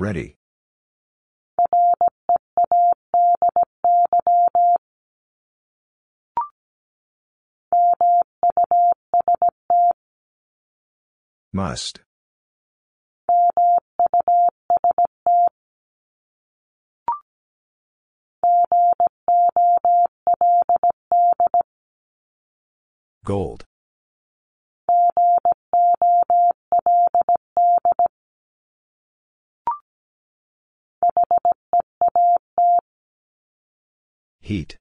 [0.00, 0.38] Ready.
[11.52, 12.00] Must.
[23.22, 23.66] Gold.
[34.50, 34.78] Heat.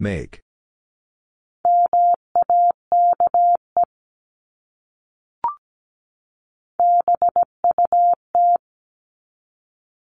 [0.00, 0.40] Make.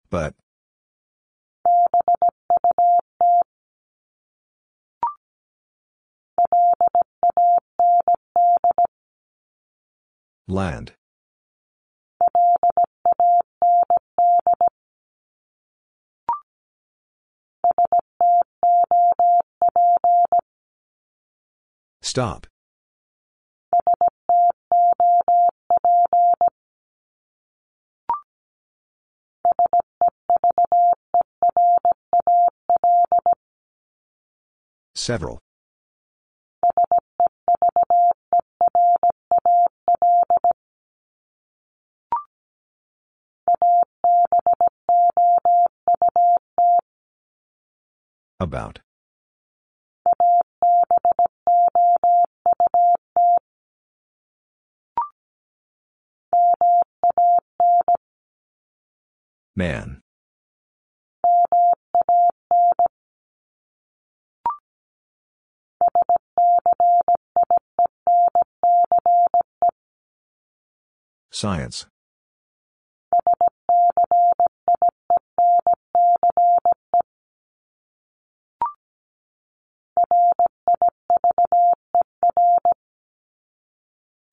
[0.09, 0.35] But.
[10.49, 10.93] Land.
[22.01, 22.47] Stop.
[34.95, 35.39] Several.
[48.41, 48.79] About.
[59.55, 60.01] Man.
[71.29, 71.87] Science.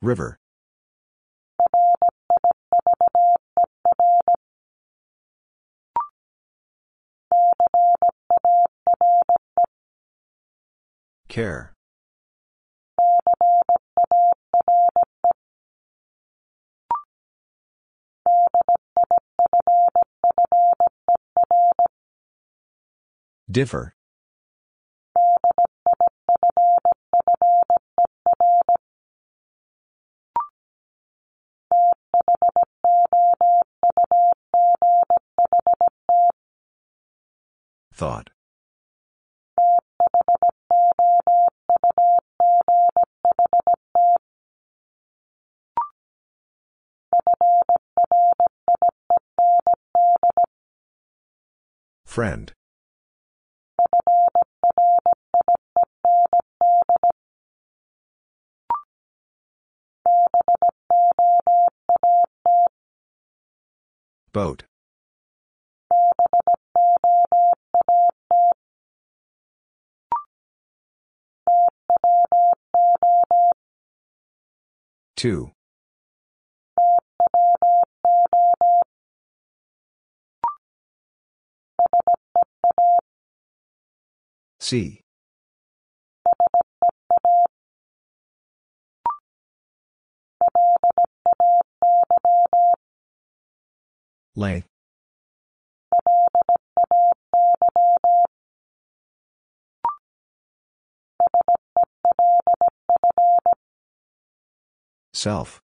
[0.02, 0.38] River.
[11.28, 11.72] Care.
[23.50, 23.94] Differ.
[37.96, 38.28] Thought.
[52.04, 52.52] Friend.
[64.34, 64.64] Boat.
[75.16, 75.50] Two.
[84.60, 85.00] C.
[94.34, 94.75] Length.
[105.16, 105.62] Self.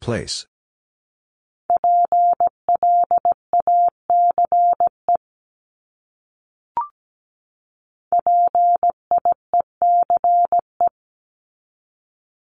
[0.00, 0.46] Place.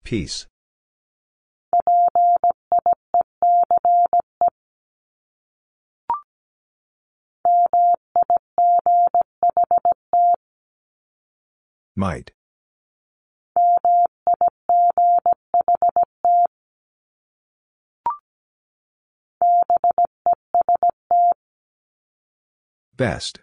[0.04, 0.46] Peace.
[11.96, 12.32] Might.
[22.96, 23.40] Best.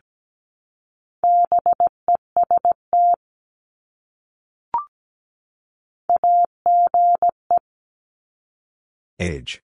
[9.20, 9.62] Age.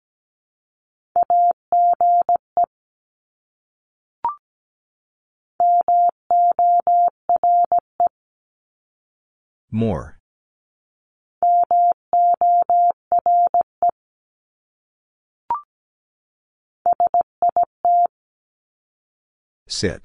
[9.71, 10.19] More.
[19.67, 20.03] Sit.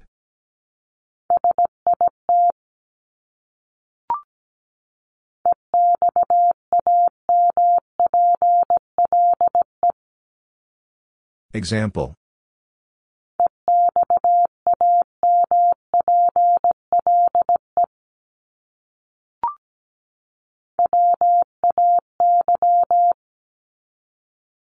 [11.53, 12.15] Example.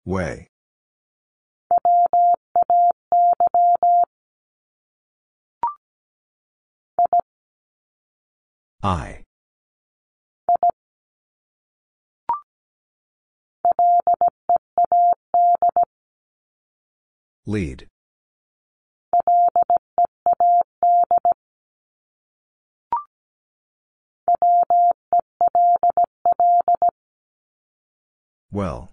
[0.04, 0.48] Way.
[8.82, 9.24] I.
[17.46, 17.86] Lead.
[28.50, 28.92] Well.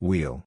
[0.00, 0.44] Wheel.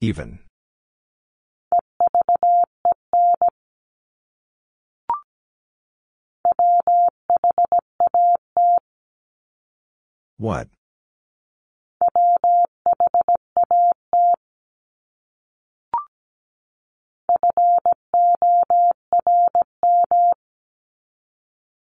[0.00, 0.38] Even.
[10.38, 10.68] What?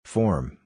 [0.05, 0.59] Form.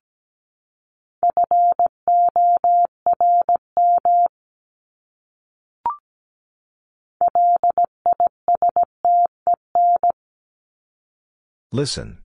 [11.73, 12.23] Listen.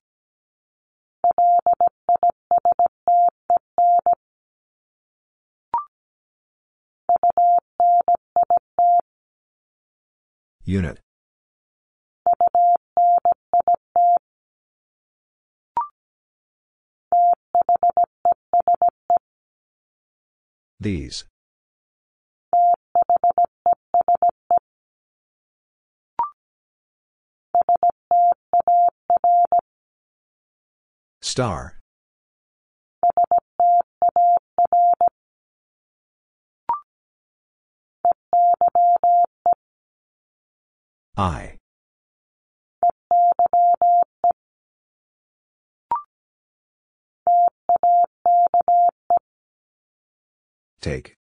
[10.64, 10.98] Unit.
[20.82, 21.24] These.
[31.20, 31.78] Star.
[41.16, 41.58] I.
[50.82, 51.14] Take.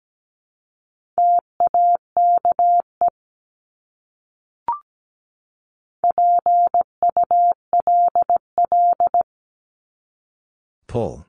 [10.88, 11.26] Pull.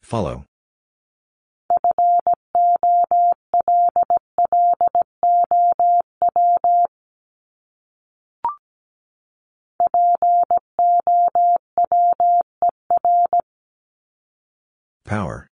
[0.00, 0.44] Follow.
[15.12, 15.46] Power.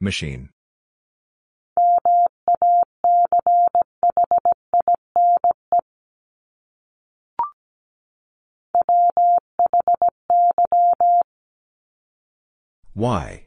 [0.00, 0.50] Machine.
[12.94, 13.46] Why?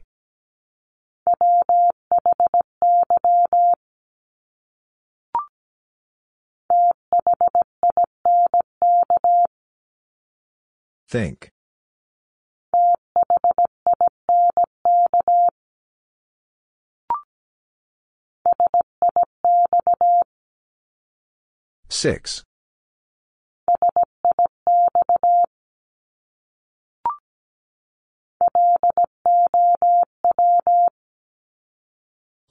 [11.16, 11.48] Think.
[21.88, 22.44] Six.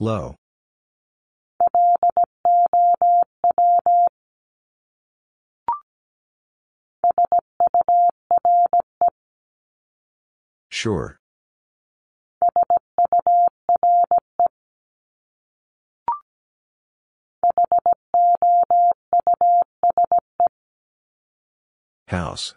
[0.00, 0.34] Low.
[10.76, 11.18] Sure.
[22.08, 22.54] House.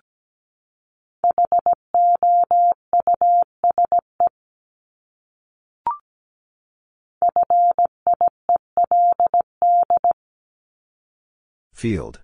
[11.73, 12.19] Field.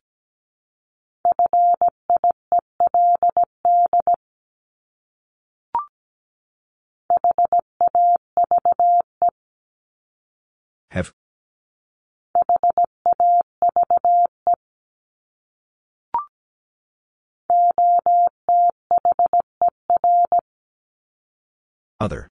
[21.99, 22.27] Other.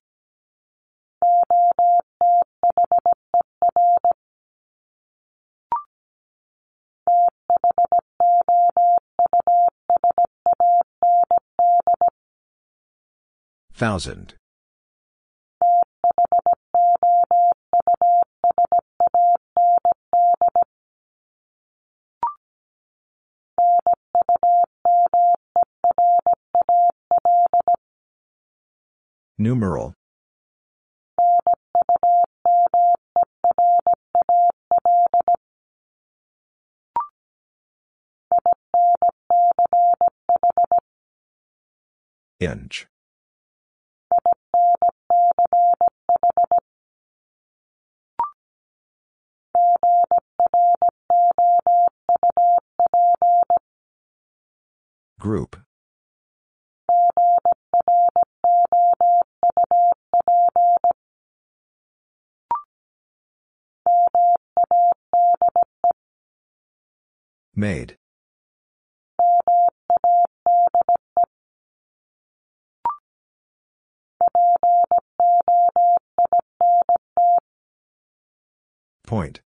[13.73, 14.35] Thousand.
[29.37, 29.95] Numeral.
[42.39, 42.87] Inch.
[55.19, 55.57] Group.
[67.57, 67.97] Made.
[79.07, 79.41] Point.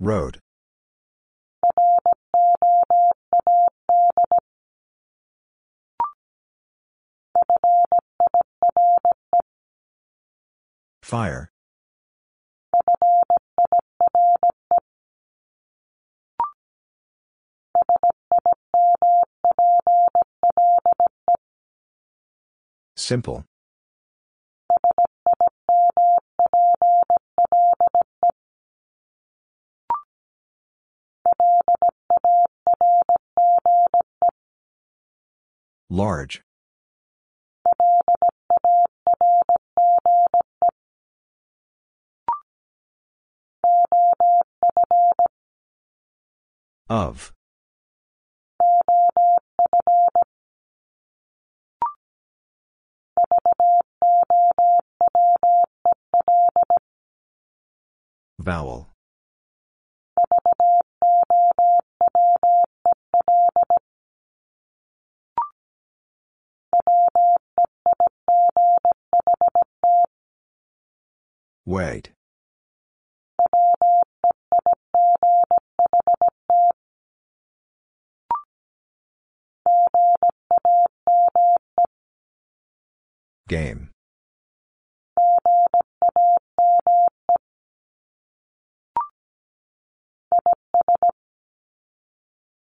[0.00, 0.43] Road.
[11.14, 11.48] Fire.
[22.96, 23.44] Simple.
[35.88, 36.42] Large.
[46.90, 47.32] Of.
[58.38, 58.90] Vowel.
[71.64, 72.10] Wait.
[83.46, 83.90] Game.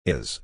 [0.05, 0.39] Is.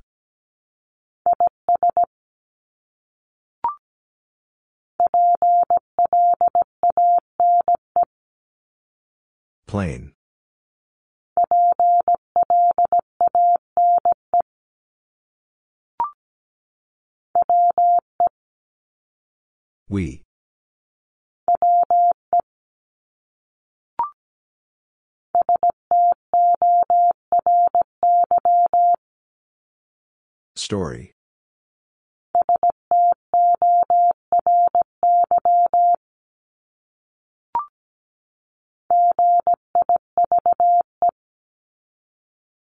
[9.66, 10.12] Plain.
[19.88, 20.25] We.
[30.56, 31.12] Story.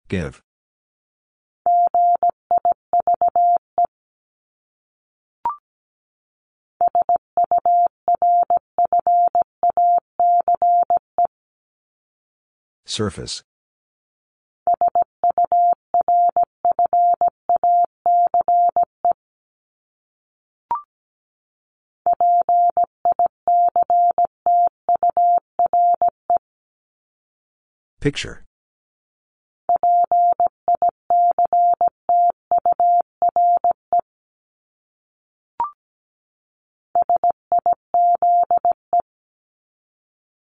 [0.08, 0.42] Give.
[12.86, 13.44] Surface.
[28.02, 28.44] Picture.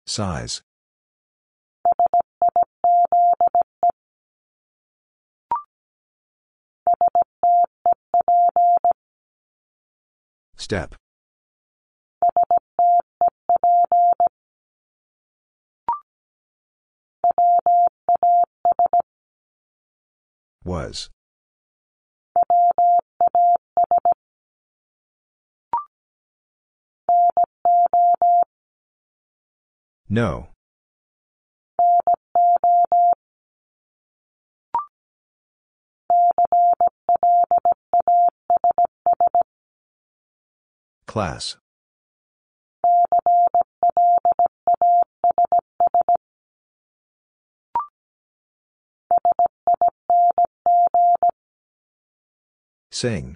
[0.07, 0.63] Size.
[10.57, 10.95] Step.
[20.65, 21.11] Was.
[30.09, 30.47] No.
[41.05, 41.57] Class.
[52.95, 53.35] Sing.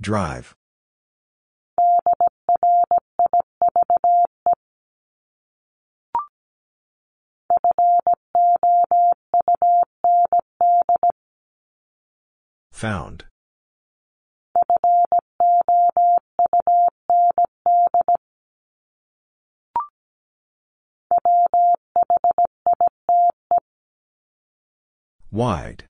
[0.00, 0.54] Drive.
[12.72, 13.29] Found.
[25.32, 25.84] Wide.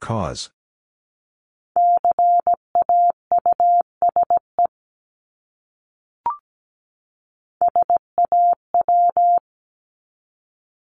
[0.00, 0.50] Cause.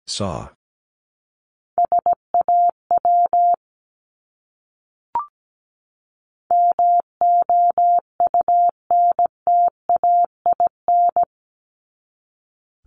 [0.07, 0.49] Saw.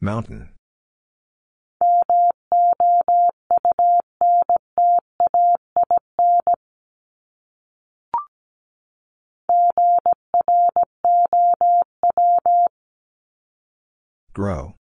[0.01, 0.51] Mountain.
[14.35, 14.75] Grow.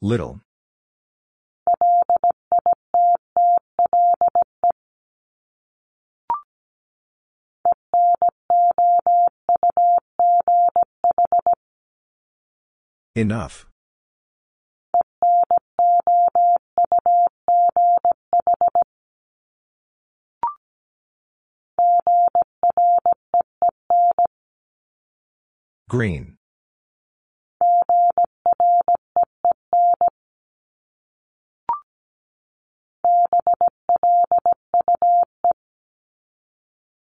[0.00, 0.40] Little.
[13.16, 13.66] Enough.
[25.88, 26.37] Green.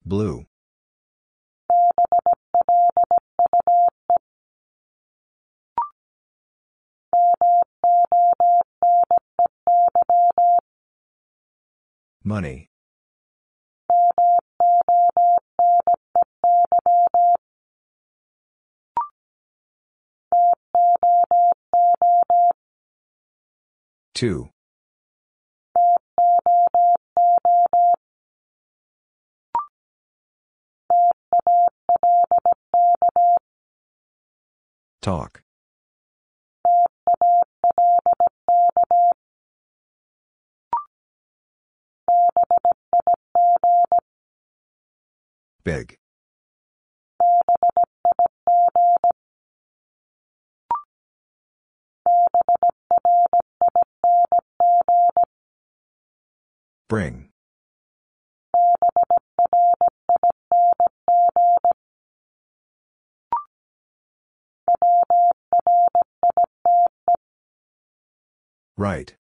[0.07, 0.47] Blue.
[12.23, 12.71] Money.
[24.15, 24.51] Two.
[35.07, 35.41] Talk.
[45.63, 45.97] Big.
[56.89, 57.26] Bring.
[68.77, 69.15] Right.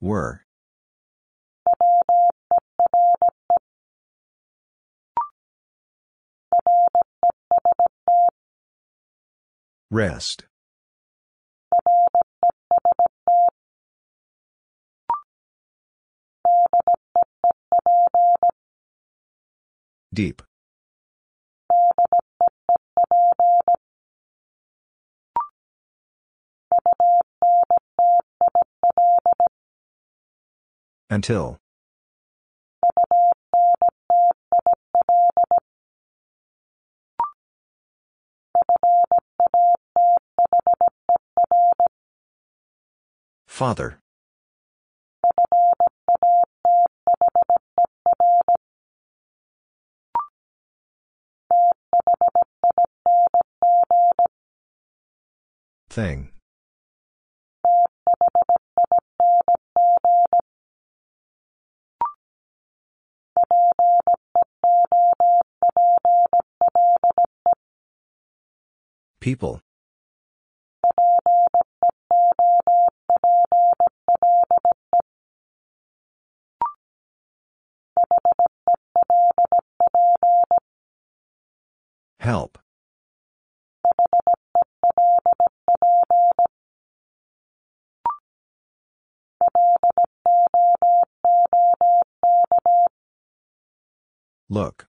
[0.00, 0.44] Were.
[9.90, 10.44] Rest.
[20.14, 20.42] Deep.
[31.08, 31.58] Until.
[43.46, 43.98] Father.
[55.90, 56.30] Thing.
[69.20, 69.60] People.
[82.22, 82.56] Help.
[94.48, 94.86] Look.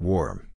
[0.00, 0.55] Warm.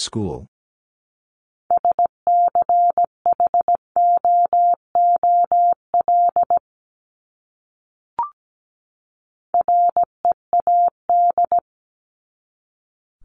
[0.00, 0.46] School.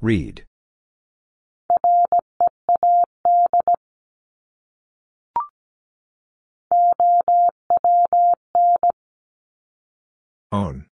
[0.01, 0.45] Read.
[10.51, 10.87] Own.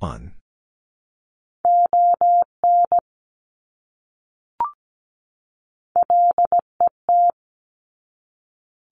[0.00, 0.32] On.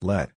[0.01, 0.31] Let.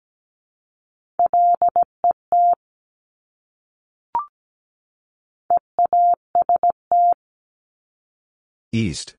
[8.73, 9.15] East.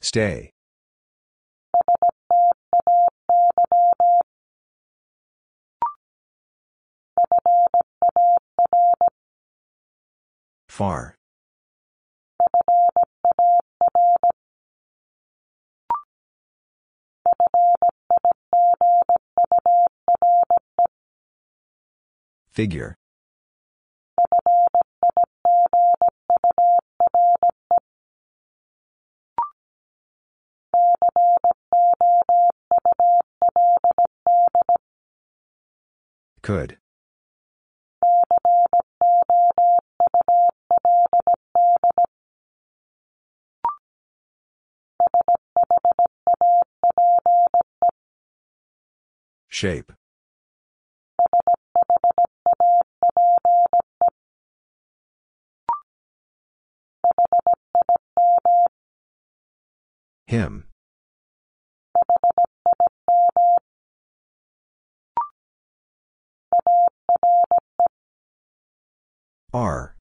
[0.00, 0.52] Stay.
[10.68, 11.14] Far.
[22.50, 22.94] Figure.
[36.42, 36.78] Could.
[49.48, 49.92] Shape.
[60.26, 60.68] Him.
[69.52, 69.96] R.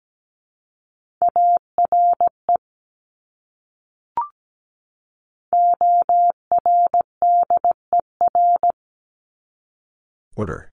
[10.40, 10.72] Order.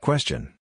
[0.00, 0.55] Question.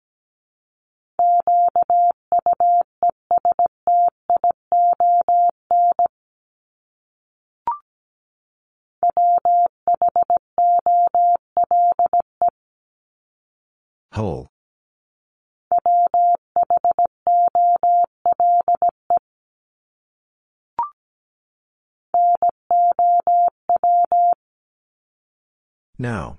[26.03, 26.37] Now.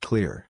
[0.00, 0.46] Clear.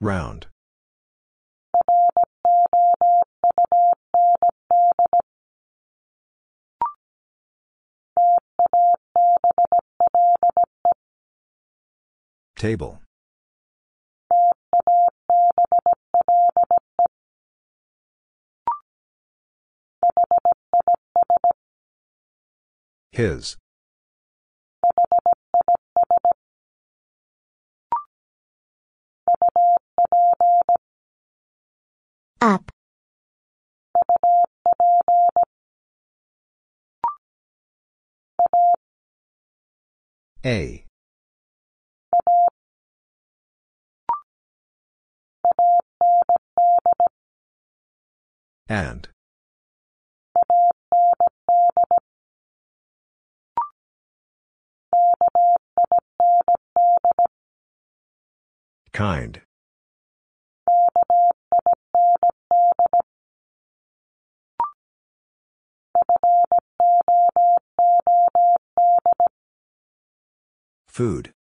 [0.00, 0.48] Round.
[12.66, 12.98] Table.
[23.12, 23.56] His.
[32.40, 32.72] Up.
[40.44, 40.85] A.
[48.68, 49.08] And.
[58.92, 59.42] Kind.
[70.88, 71.35] Food.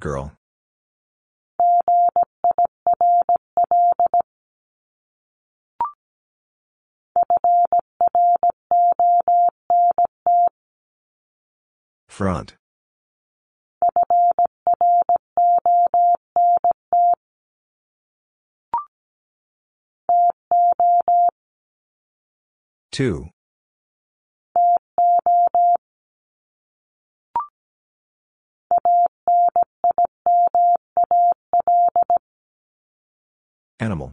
[0.00, 0.32] Girl.
[12.08, 12.56] Front.
[22.90, 23.30] Two.
[33.80, 34.12] Animal.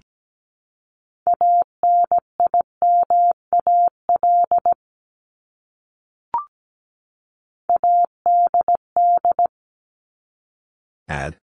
[11.09, 11.37] Add.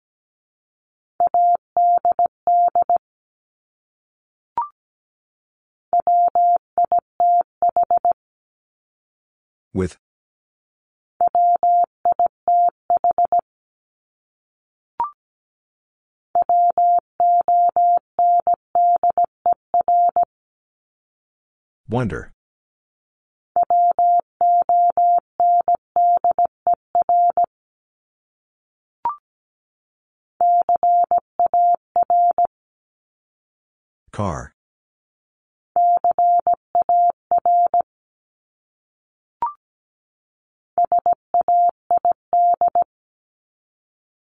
[9.74, 10.03] With.
[21.88, 22.32] Wonder.
[34.12, 34.54] Car.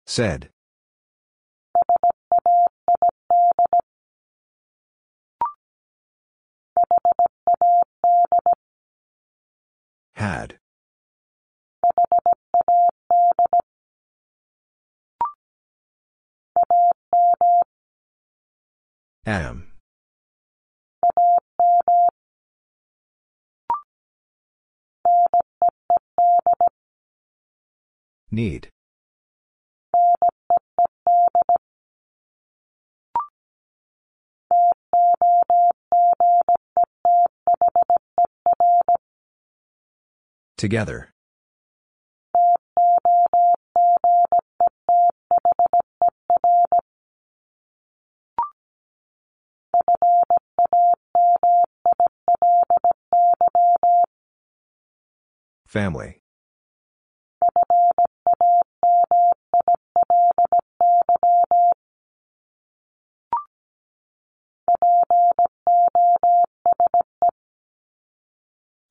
[0.07, 0.51] Said.
[10.17, 10.59] Had.
[19.27, 19.73] Am.
[28.31, 28.71] Need.
[40.57, 41.13] Together.
[55.67, 56.23] Family.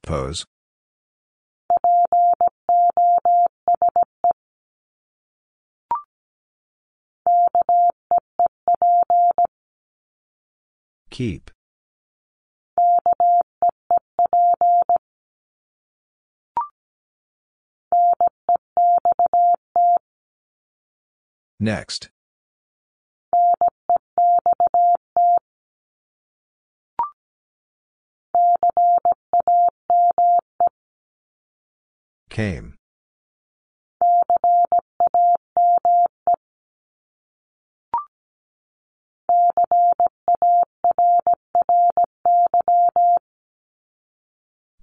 [0.04, 0.46] Pose.
[11.10, 11.50] Keep.
[21.58, 22.10] Next.
[32.30, 32.76] Came.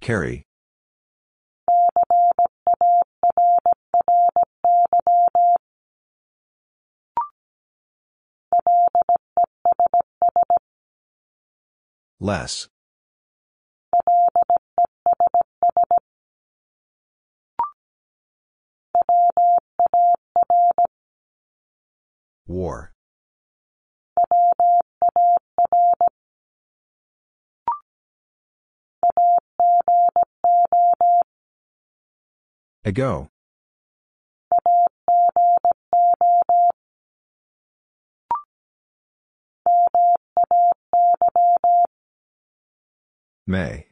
[0.01, 0.43] Carry.
[12.19, 12.69] Less.
[22.45, 22.92] War.
[32.85, 33.29] Ago.
[43.47, 43.87] May.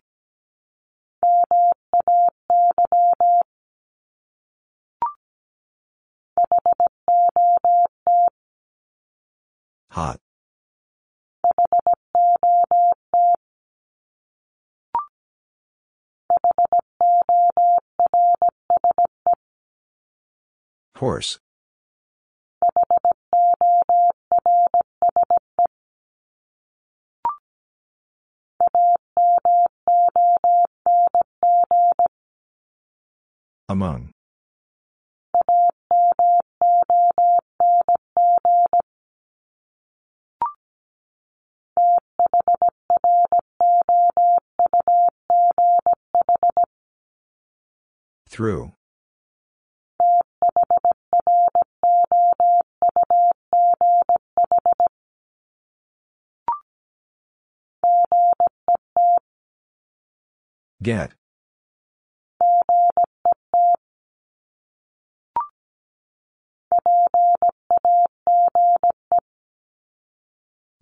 [9.91, 10.19] Hot.
[21.01, 21.39] Horse.
[33.67, 34.11] Among.
[48.29, 48.73] Through.
[60.81, 61.11] Get.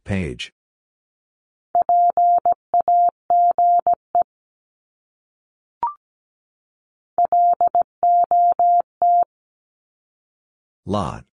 [0.05, 0.53] Page.
[10.85, 11.28] Lot.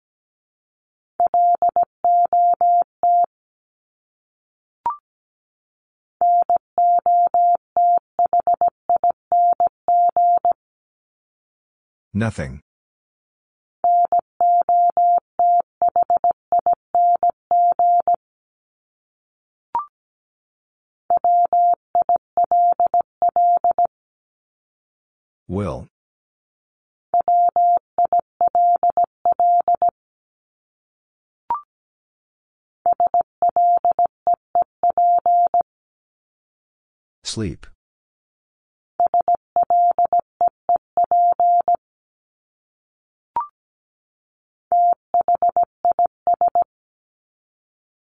[12.18, 12.62] Nothing.
[25.50, 25.90] Will.
[37.26, 37.68] Sleep.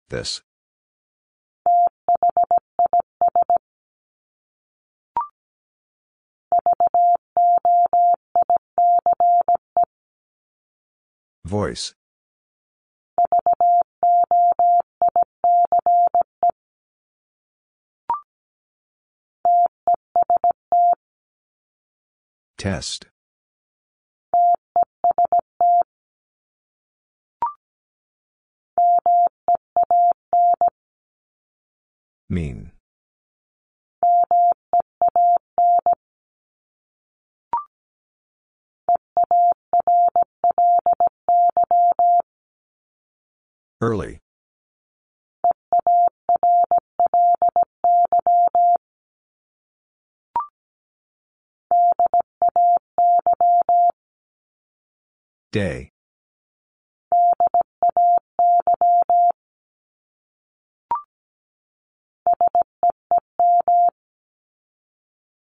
[0.09, 0.43] This.
[11.45, 11.95] Voice.
[22.59, 23.10] Test.
[32.31, 32.71] Mean.
[43.81, 44.21] Early.
[55.51, 55.91] Day.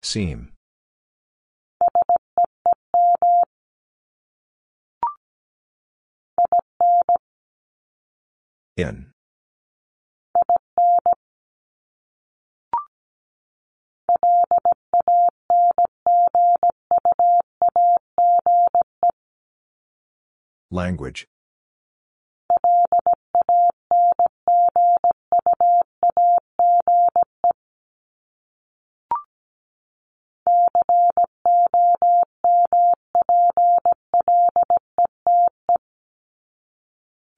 [0.04, 0.52] Seam.
[8.76, 9.12] In.
[20.70, 21.28] Language.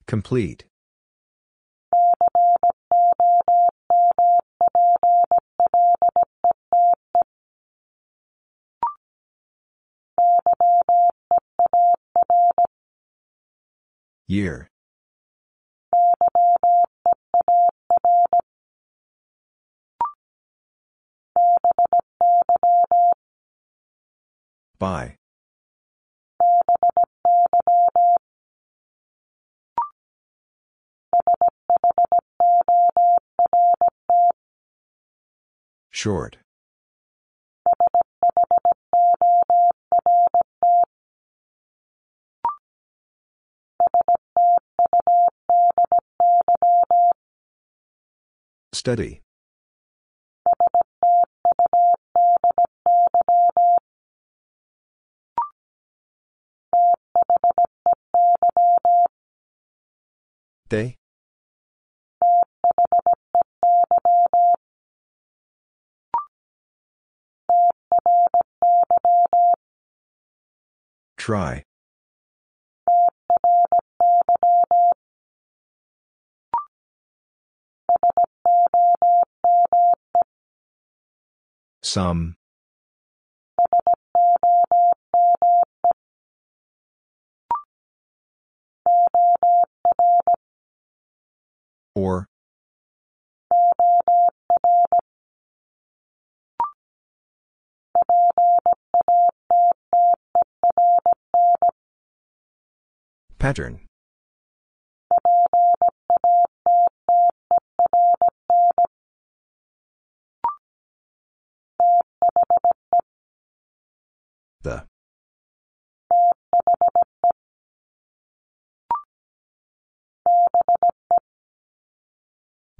[0.06, 0.64] Complete.
[14.28, 14.70] Year.
[24.78, 25.16] By.
[35.90, 36.36] Short.
[48.72, 49.22] Study.
[60.68, 60.96] They?
[71.16, 71.64] Try.
[81.82, 82.36] Some.
[91.96, 92.26] Or.
[103.38, 103.85] Pattern.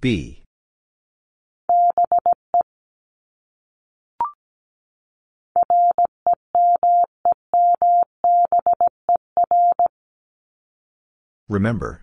[0.01, 0.43] B.
[11.49, 12.03] Remember.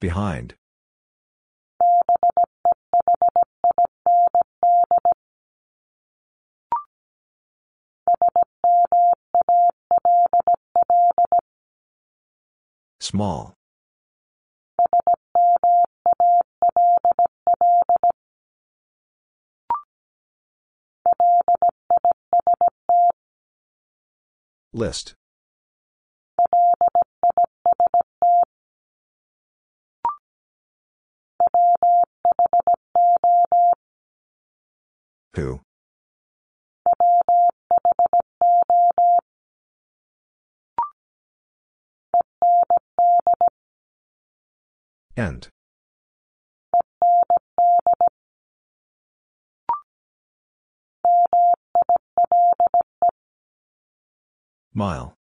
[0.00, 0.54] Behind.
[13.02, 13.52] Small.
[24.72, 25.14] List.
[35.34, 35.60] Who?
[45.16, 45.48] End.
[54.72, 55.14] Mile.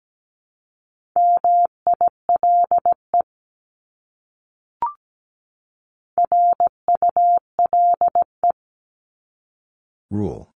[10.11, 10.53] Rule.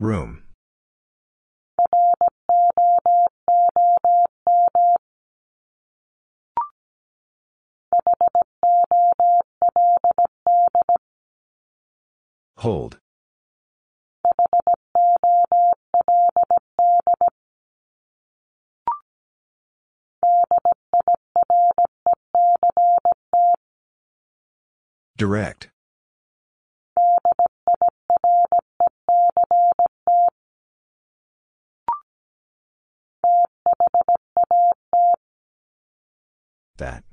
[0.00, 0.42] Room.
[12.58, 12.98] Hold.
[25.16, 25.68] Direct.
[36.76, 37.04] That.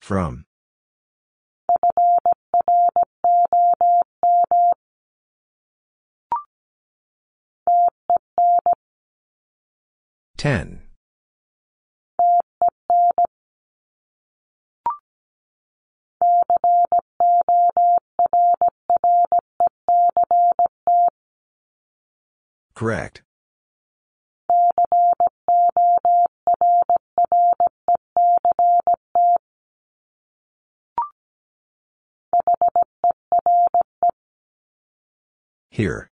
[0.00, 0.44] From.
[10.36, 10.83] Ten.
[22.74, 23.22] Correct.
[35.70, 36.10] Here.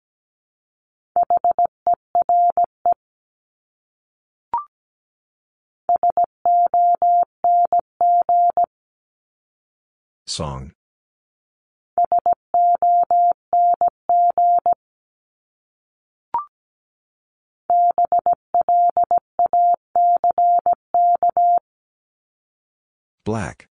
[10.26, 10.72] Song.
[23.24, 23.68] Black.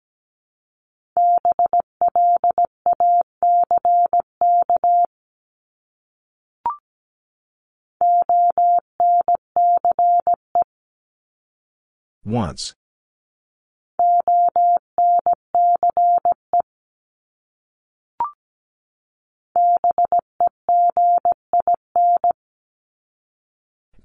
[12.24, 12.74] Once.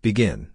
[0.01, 0.47] Begin.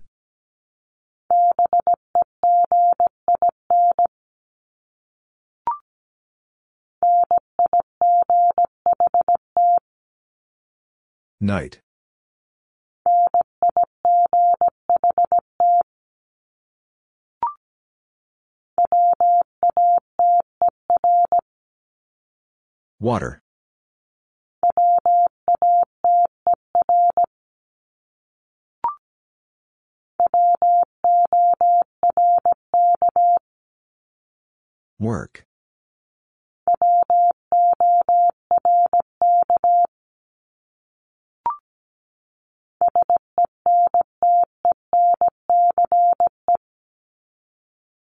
[11.42, 11.80] Night.
[22.98, 23.43] Water.
[35.04, 35.44] Work.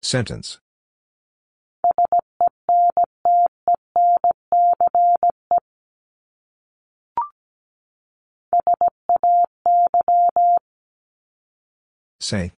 [0.02, 0.60] Sentence.
[12.20, 12.52] Say.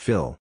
[0.00, 0.38] Fill.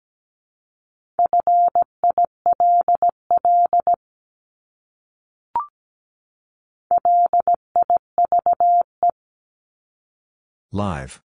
[10.72, 11.24] Live.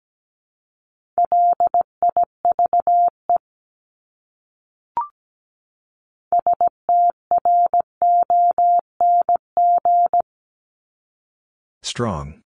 [11.82, 12.44] Strong.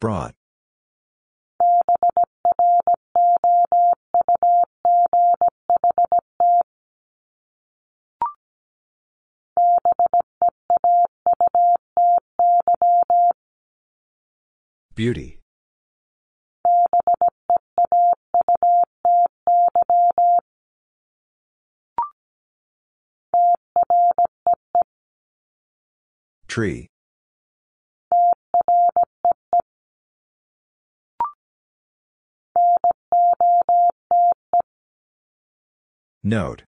[0.00, 0.34] Brought.
[14.94, 15.33] Beauty.
[26.54, 26.86] Tree.
[36.22, 36.62] Note.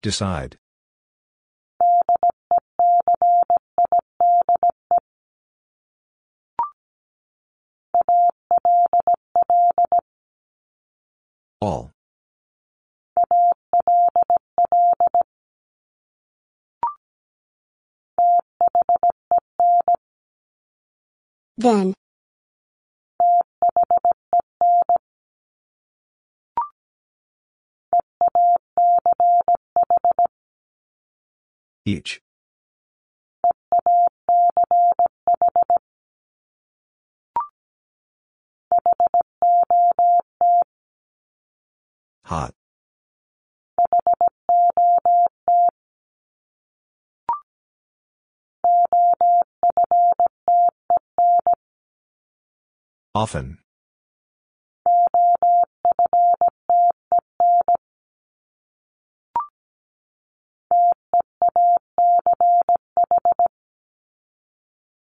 [0.00, 0.58] Decide.
[11.66, 11.90] All.
[21.58, 21.92] Then.
[31.84, 32.20] Each.
[42.26, 42.52] Hot.
[53.14, 53.58] Often.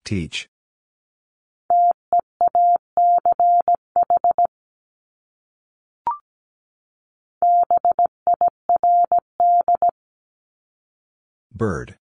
[0.05, 0.47] Teach.
[11.51, 11.97] Bird.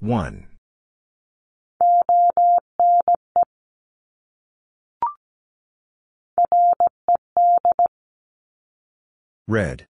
[0.00, 0.48] One.
[9.46, 9.89] Red.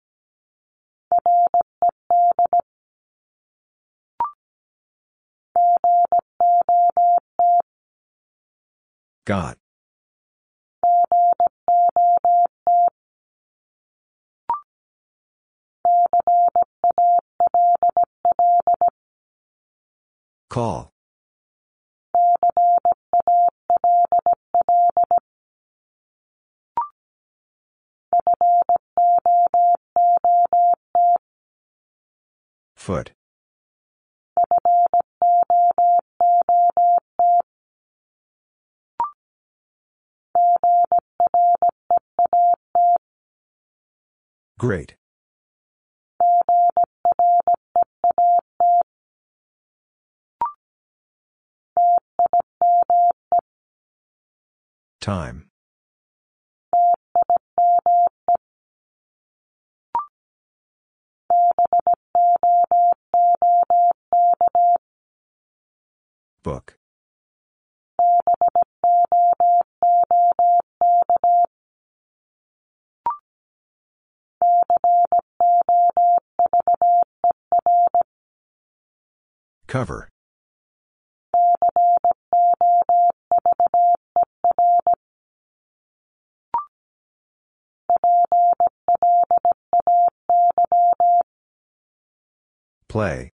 [9.25, 9.57] Got.
[20.49, 20.91] Call.
[32.75, 33.11] Foot.
[44.57, 44.95] Great.
[54.99, 55.49] Time.
[66.43, 66.80] Book.
[79.71, 80.09] Cover.
[92.89, 93.31] Play.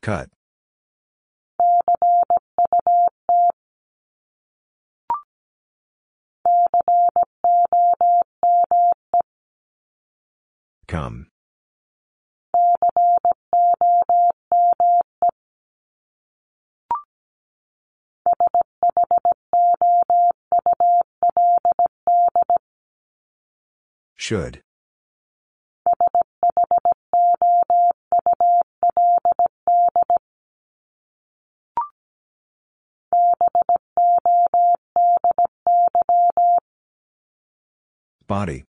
[0.00, 0.30] Cut.
[10.88, 11.26] Come.
[24.16, 24.62] Should.
[38.26, 38.64] Body.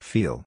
[0.00, 0.46] Feel.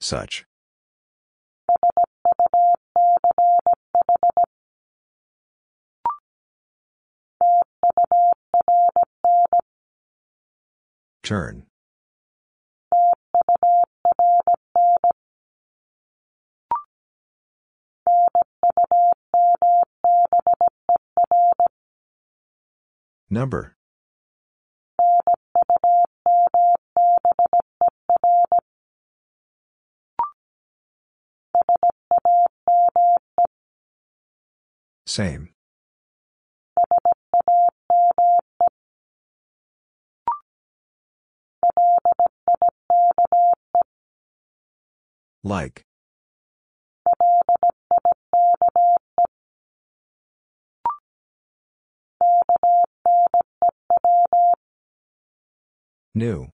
[0.00, 0.44] Such.
[11.22, 11.69] Turn.
[23.30, 23.76] Number.
[35.06, 35.50] Same.
[45.42, 45.84] Like.
[56.14, 56.48] New.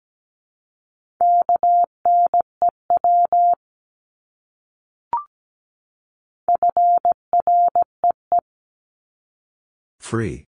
[9.98, 10.44] Free.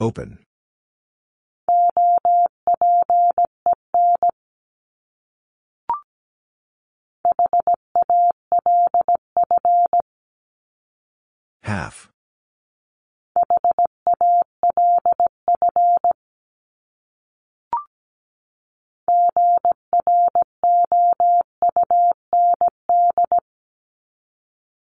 [0.00, 0.38] Open.
[11.62, 12.10] Half.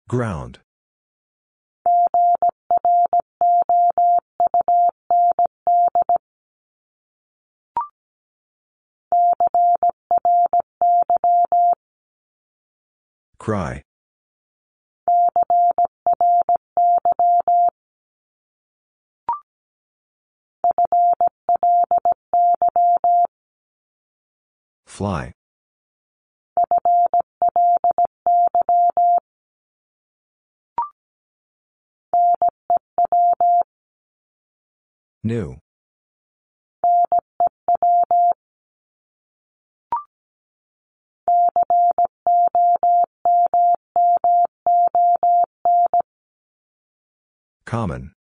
[0.07, 0.59] Ground.
[13.47, 13.81] Cry.
[24.85, 25.31] Fly.
[35.23, 35.57] New.
[47.65, 48.13] Common.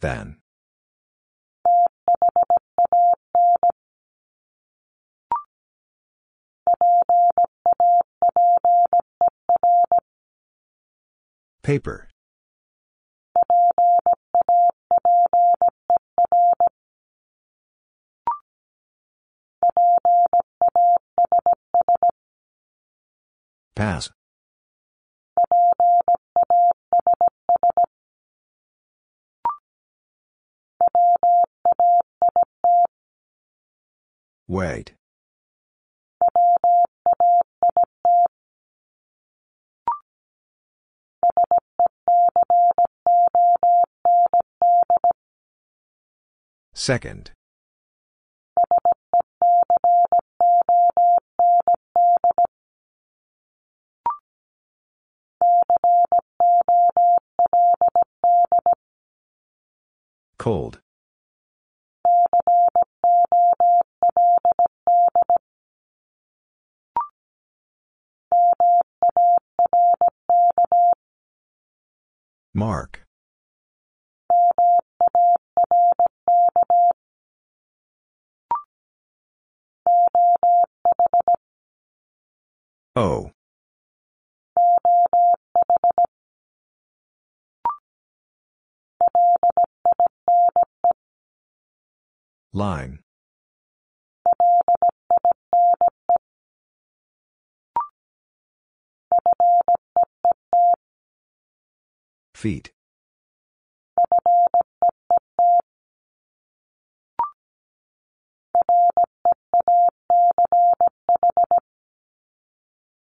[0.00, 0.36] Than.
[11.64, 12.08] Paper.
[23.74, 24.10] Pass.
[34.46, 34.94] Wait.
[46.74, 47.32] Second.
[60.38, 60.80] Cold.
[72.52, 73.04] Mark.
[82.96, 83.33] O.
[92.56, 93.00] Line.
[102.32, 102.70] Feet.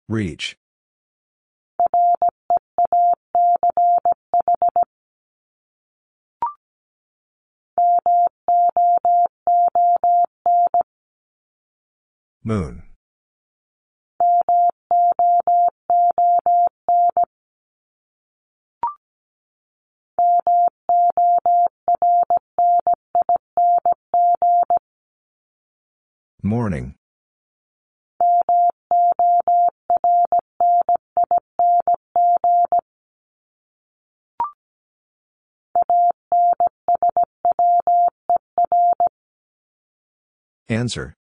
[0.09, 0.57] Reach.
[12.47, 12.83] Moon.
[26.43, 26.97] Morning.
[40.69, 41.17] Answer.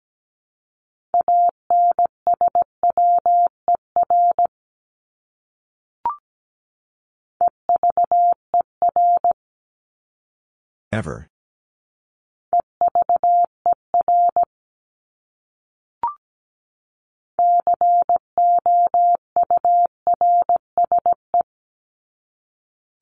[10.92, 11.28] Ever.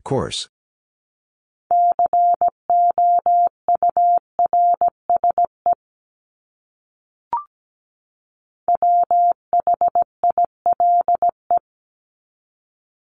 [0.03, 0.47] Course.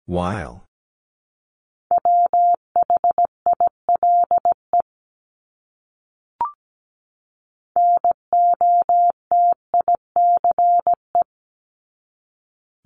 [0.06, 0.65] While.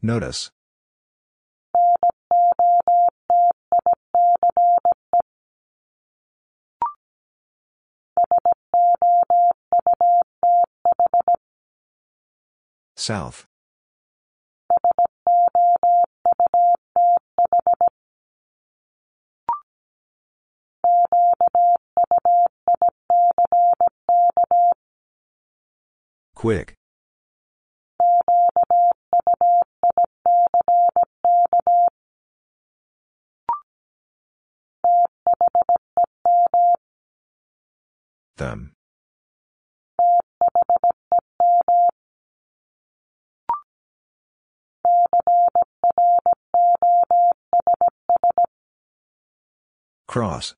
[0.01, 0.51] Notice.
[12.95, 13.47] South.
[26.39, 26.73] Quick.
[38.37, 38.71] Them.
[50.07, 50.55] Cross.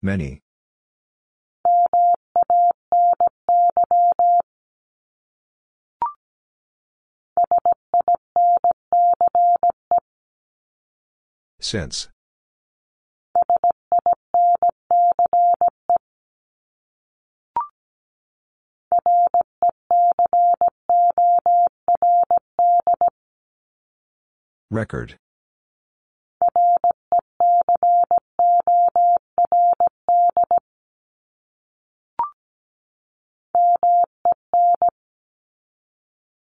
[0.00, 0.40] Many.
[11.60, 12.08] Since.
[24.70, 25.18] Record.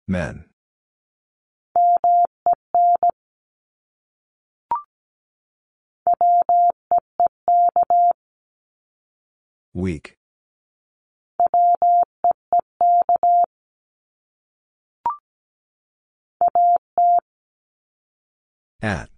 [0.06, 0.44] Men.
[9.72, 10.16] Weak.
[18.82, 19.13] At.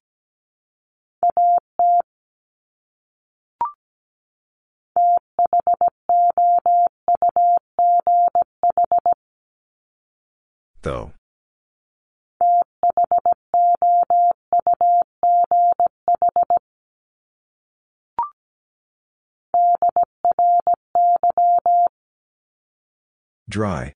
[10.86, 11.10] Though.
[23.48, 23.94] Dry.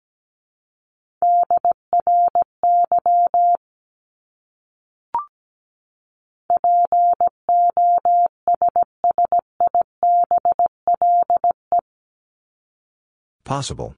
[13.45, 13.95] Possible.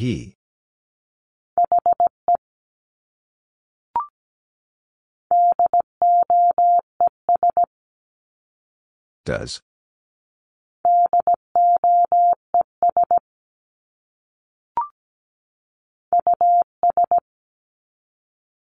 [0.00, 0.34] He.
[9.26, 9.60] Does.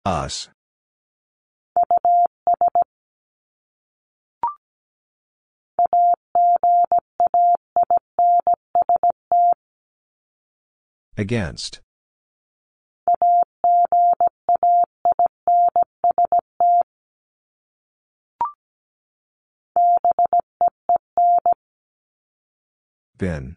[0.05, 0.49] Us.
[11.17, 11.79] Against.
[23.17, 23.55] Been.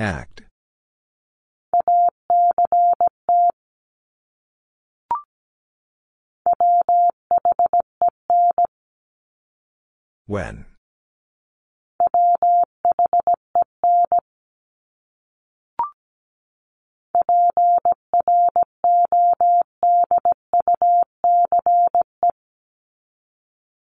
[0.00, 0.47] Act.
[10.28, 10.66] When.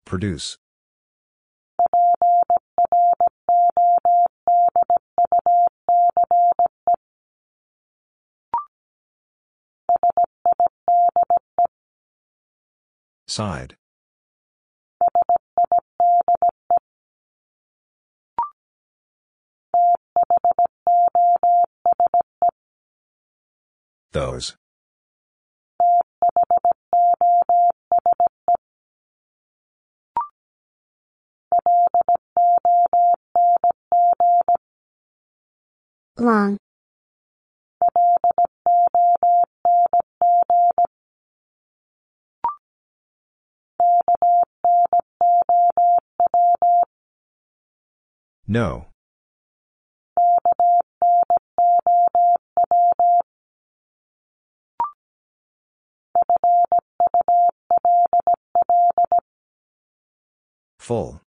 [0.03, 0.57] Produce.
[13.27, 13.77] Side.
[24.13, 24.57] Those.
[36.17, 36.57] long,
[48.47, 48.90] No.
[60.81, 61.21] Full.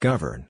[0.00, 0.48] Govern.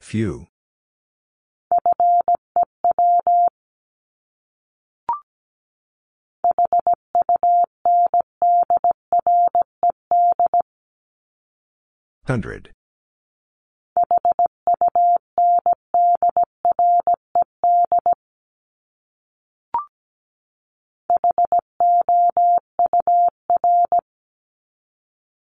[0.00, 0.48] Few.
[12.28, 12.70] Hundred.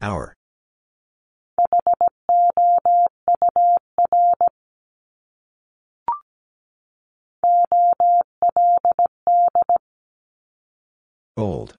[0.00, 0.37] Hour.
[11.38, 11.76] Old.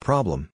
[0.00, 0.50] Problem.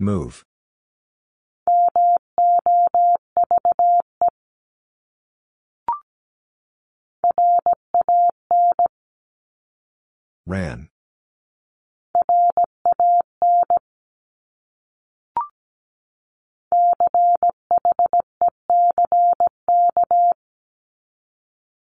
[0.00, 0.44] Move.
[10.46, 10.88] Ran.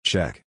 [0.03, 0.43] Check.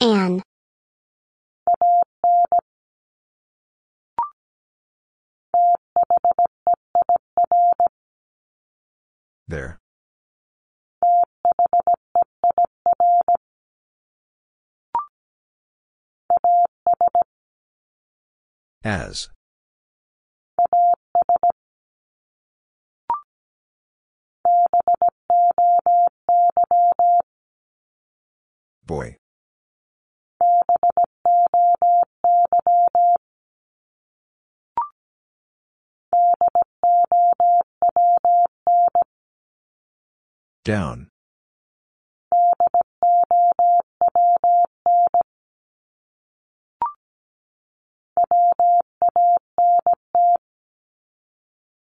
[0.00, 0.42] an,
[9.48, 9.78] There.
[18.84, 19.30] As.
[28.84, 29.16] Boy.
[40.68, 41.08] Down.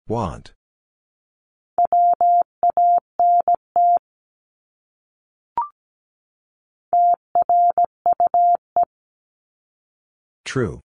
[0.07, 0.53] Want.
[10.45, 10.81] True.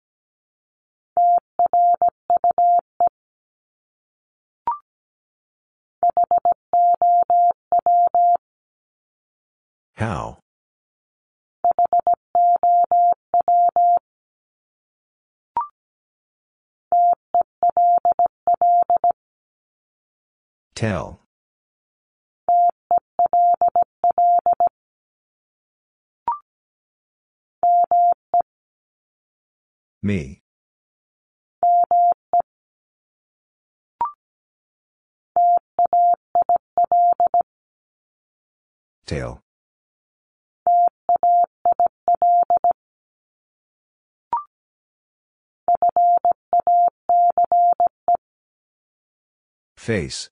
[9.97, 10.39] How?
[20.75, 21.21] Tell.
[30.03, 30.40] Me.
[39.11, 39.43] Tail.
[49.77, 50.31] Face.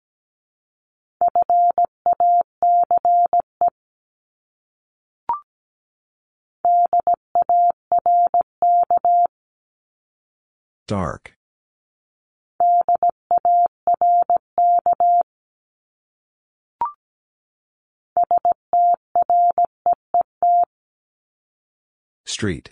[10.86, 11.34] Dark.
[22.24, 22.70] Street.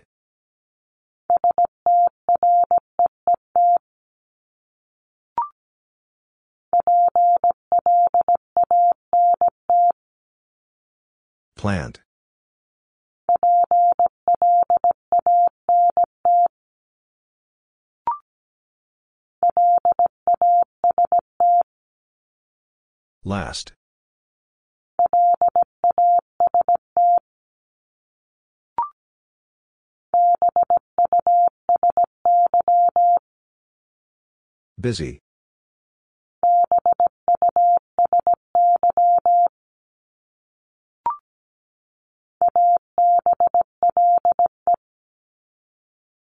[11.56, 12.00] Plant.
[23.24, 23.72] Last.
[34.78, 35.20] Busy.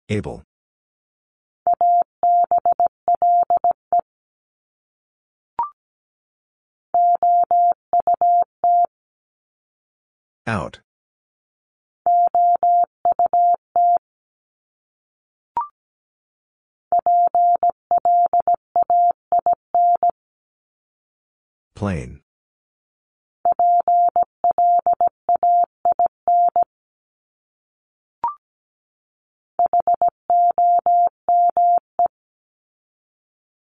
[0.08, 0.42] Able.
[10.46, 10.80] Out.
[21.74, 22.20] Plain.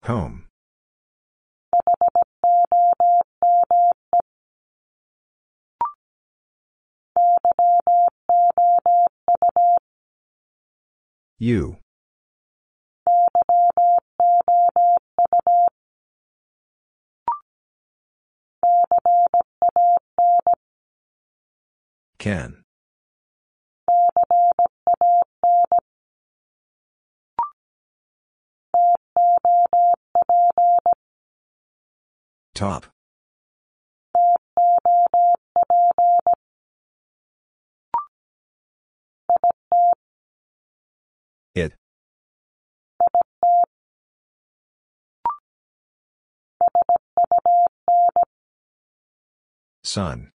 [0.04, 0.46] Home.
[11.38, 11.83] You.
[22.18, 22.64] Can.
[32.54, 32.93] Top.
[49.84, 50.30] Sun.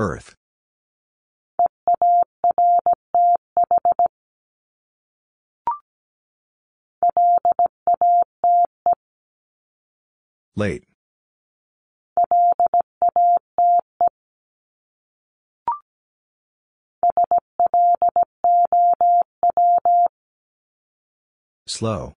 [0.00, 0.34] Earth.
[10.56, 10.84] Late.
[21.72, 22.12] Slow.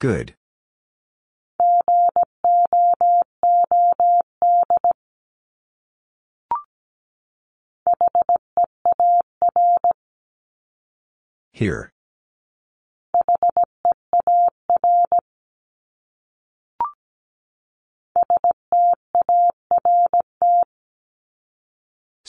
[0.00, 0.34] Good.
[11.52, 11.90] Here.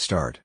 [0.02, 0.42] Start.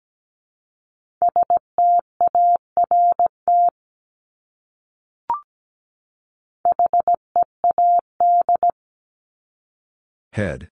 [10.32, 10.68] Head.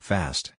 [0.00, 0.54] Fast.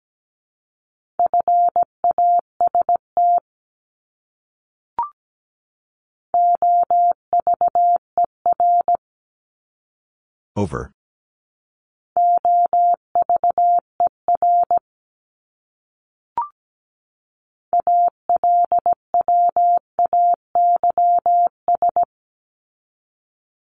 [10.55, 10.93] Over.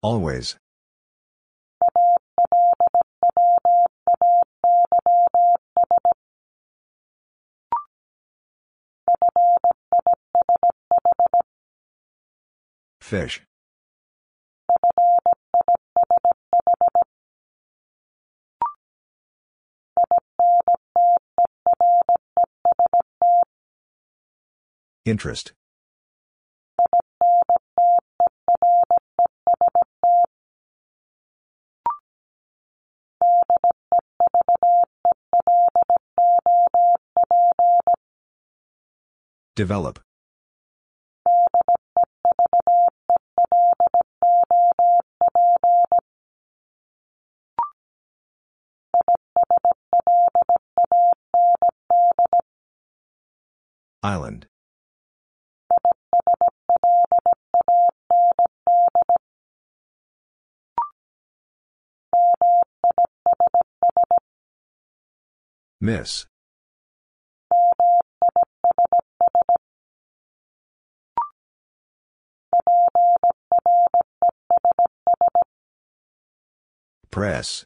[0.02, 0.56] Always.
[13.00, 13.42] Fish.
[25.06, 25.52] Interest.
[39.56, 40.00] Develop.
[54.02, 54.49] Island.
[65.80, 66.26] Miss.
[77.10, 77.64] Press.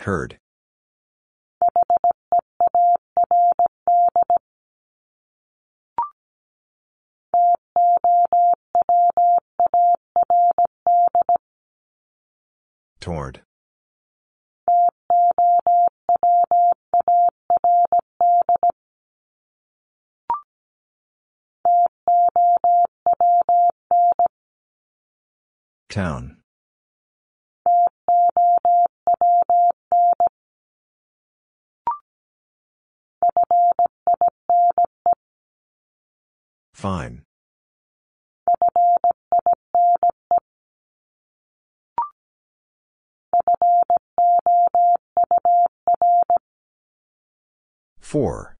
[0.00, 0.38] Heard.
[13.08, 13.40] Toward.
[25.88, 26.36] Town.
[36.74, 37.22] Fine.
[48.08, 48.56] Four.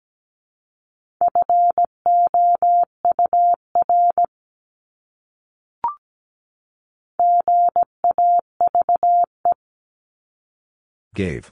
[11.14, 11.50] Gave.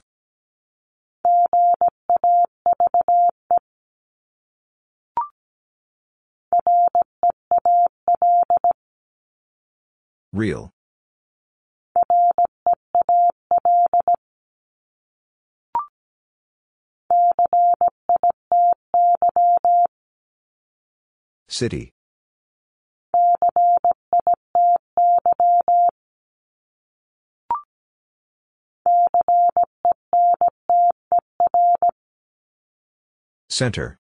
[10.31, 10.71] Real.
[21.49, 21.91] City.
[33.49, 33.97] Center.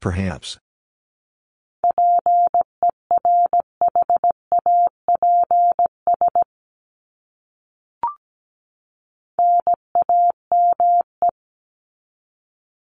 [0.00, 0.58] Perhaps.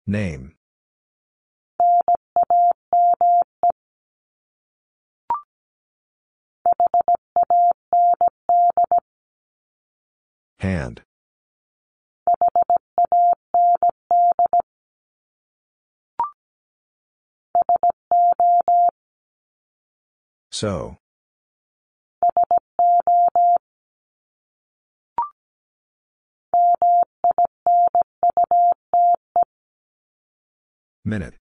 [0.08, 0.54] Name.
[10.60, 11.02] Hand.
[20.50, 20.96] So.
[31.08, 31.36] Minute.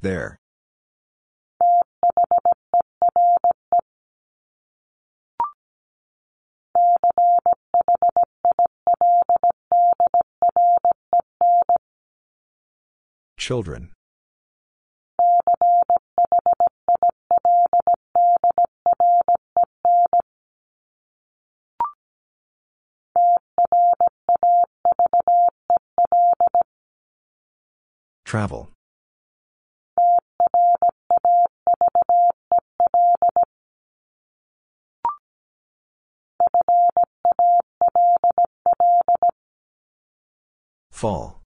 [0.00, 0.38] There.
[13.36, 13.90] Children.
[28.28, 28.68] Travel.
[40.90, 41.40] Fall.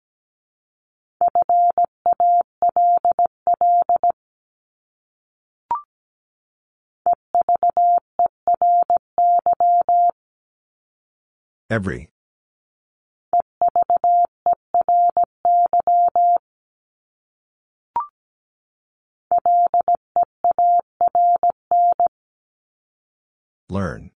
[11.71, 12.11] Every.
[23.73, 24.11] Learn.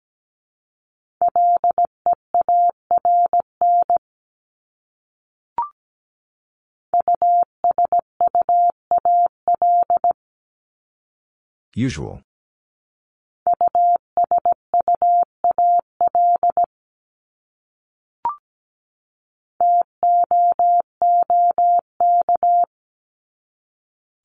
[11.74, 12.20] Usual.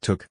[0.02, 0.28] Took.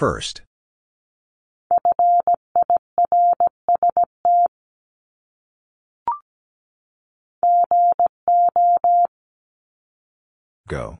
[0.00, 0.40] First.
[10.66, 10.96] Go.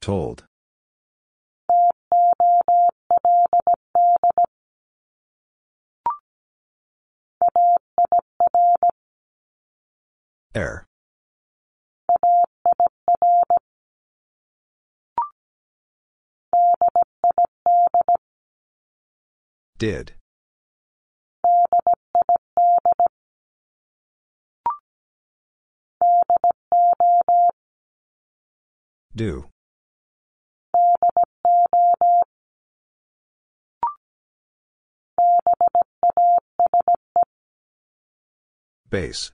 [0.00, 0.49] Told.
[10.54, 10.86] Air.
[19.78, 20.12] Did.
[29.14, 29.46] Do.
[38.90, 39.30] Base.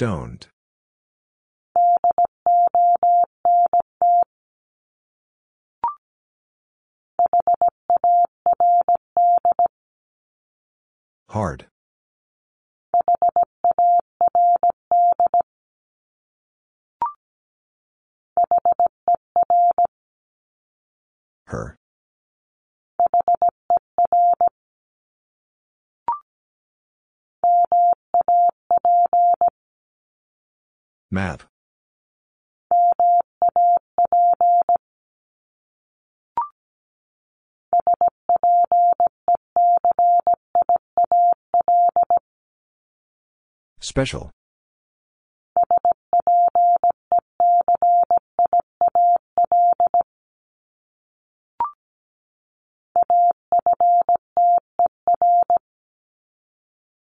[0.00, 0.48] Don't.
[11.28, 11.66] Hard.
[21.50, 21.76] Her.
[31.10, 31.42] Map.
[43.80, 44.30] Special.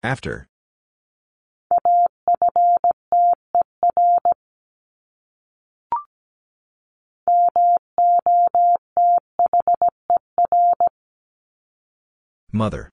[0.05, 0.47] After.
[12.51, 12.91] Mother.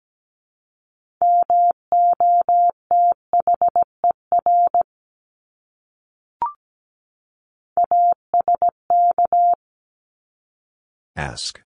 [11.14, 11.61] Ask.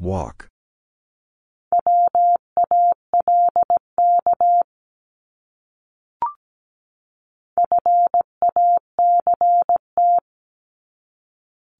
[0.00, 0.46] Walk.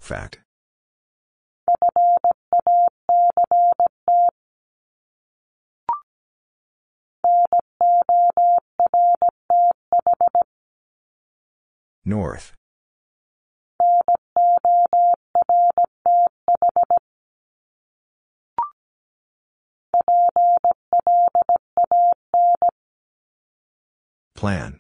[0.01, 0.41] Fact.
[12.05, 12.53] North.
[24.39, 24.79] Plan.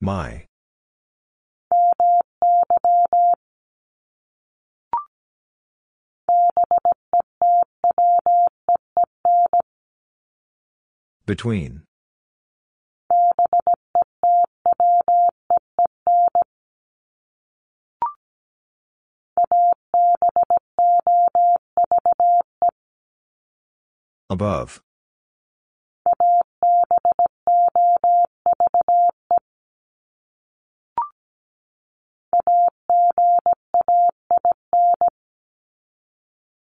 [0.00, 0.46] My.
[11.26, 11.82] Between.
[24.28, 24.82] Above.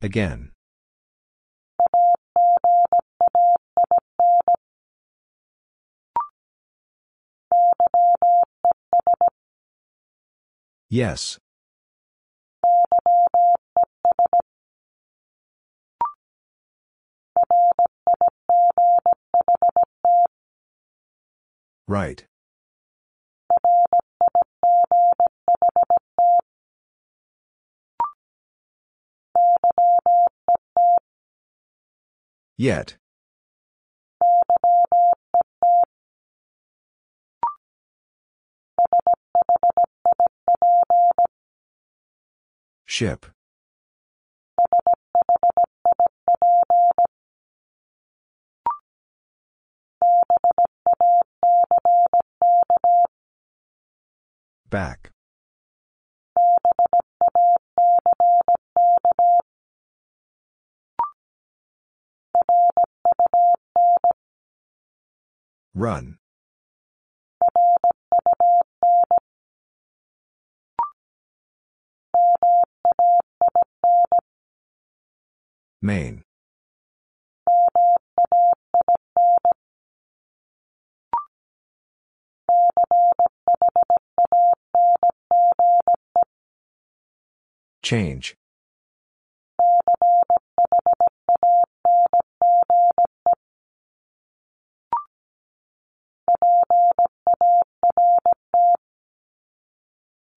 [0.03, 0.53] Again.
[10.89, 11.39] Yes.
[21.89, 22.27] Right.
[32.59, 32.97] Yet.
[42.87, 43.27] Ship.
[54.69, 55.11] Back.
[65.75, 66.19] Run.
[75.81, 76.26] Main.
[87.83, 88.37] Change.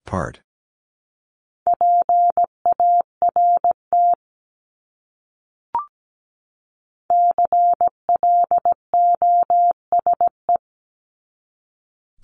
[0.06, 0.40] Part.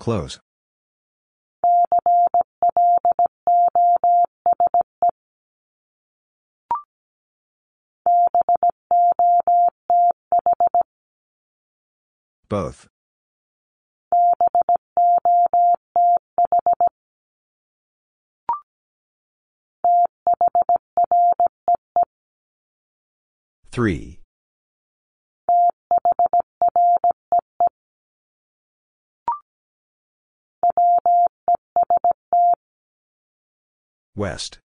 [0.07, 0.39] Close.
[12.47, 12.87] Both.
[23.71, 24.19] Three.
[34.15, 34.59] West.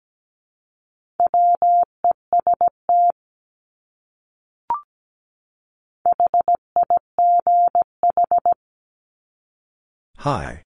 [10.17, 10.63] High.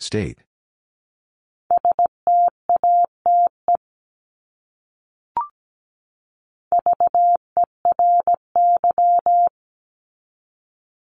[0.00, 0.38] State.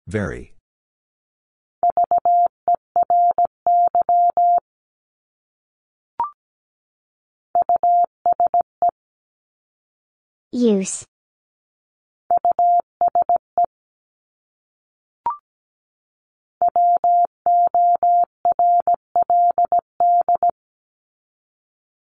[0.10, 0.56] Very.
[10.52, 11.06] Use.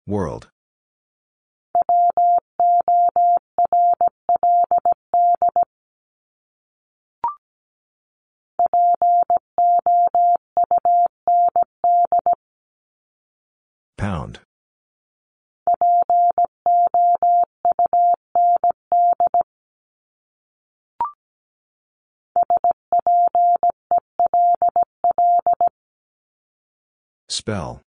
[0.06, 0.50] World.
[13.96, 14.40] Pound.
[27.28, 27.80] Spell.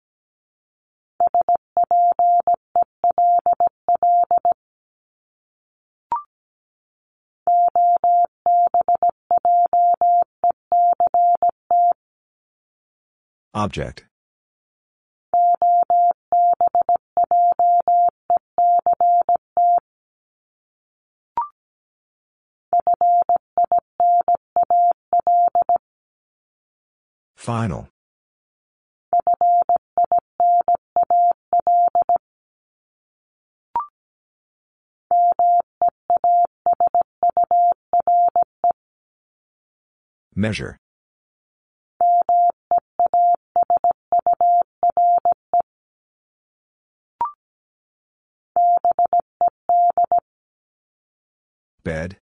[13.58, 14.06] Object.
[27.36, 27.90] Final.
[40.36, 40.78] Measure.
[51.88, 52.18] Bed.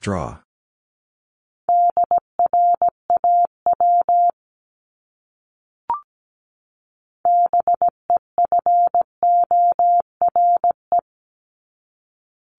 [0.00, 0.38] Draw.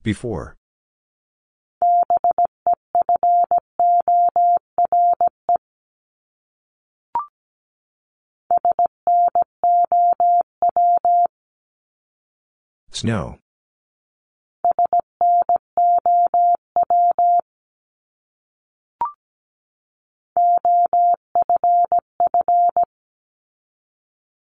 [0.03, 0.57] Before.
[12.91, 13.37] Snow.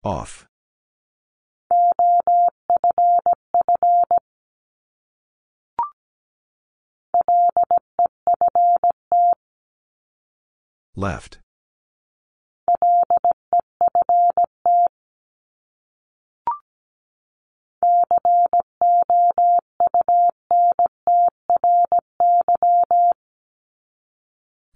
[0.05, 0.47] Off.
[10.95, 11.44] Left.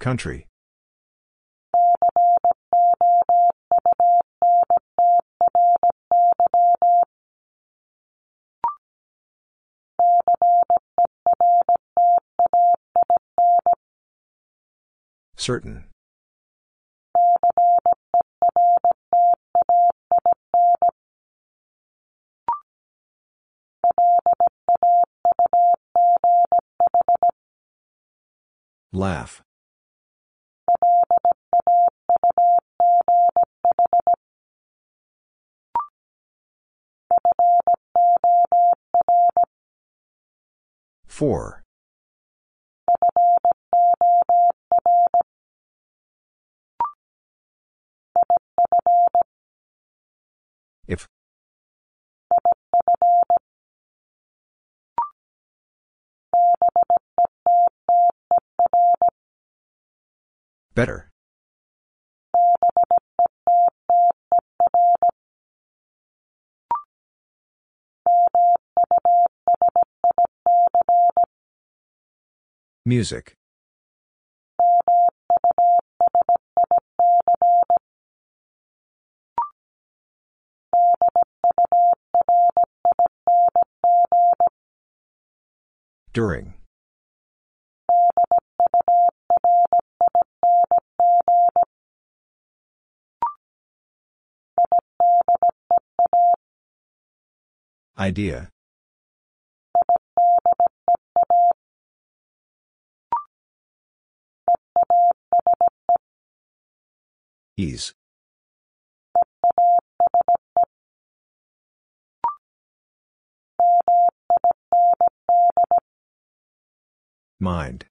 [0.08, 0.46] Country.
[15.36, 15.84] Certain.
[28.90, 29.42] Laugh.
[41.06, 41.64] Four.
[50.86, 51.08] If.
[60.74, 61.07] Better.
[72.88, 73.36] Music.
[86.14, 86.54] During.
[97.98, 98.48] Idea.
[107.58, 107.92] Ease.
[117.40, 117.86] Mind.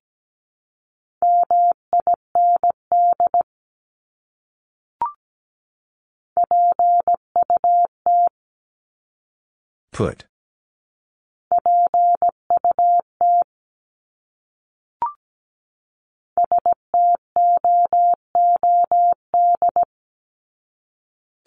[9.91, 10.23] Put.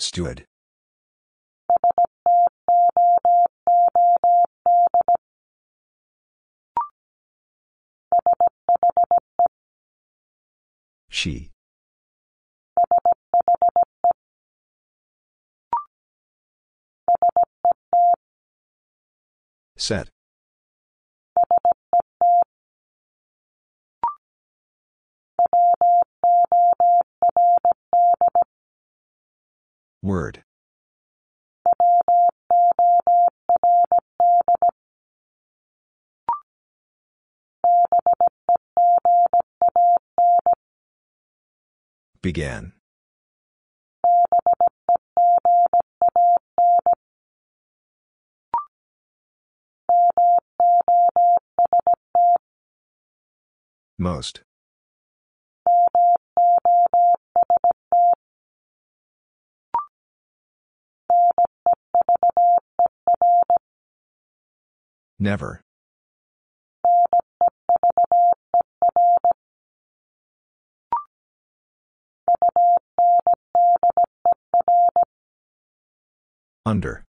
[0.01, 0.47] Stood.
[11.10, 11.51] She.
[19.77, 20.09] Set.
[30.02, 30.43] Word.
[42.22, 42.72] Began.
[53.98, 54.40] Most.
[65.19, 65.61] Never.
[76.65, 77.05] Under.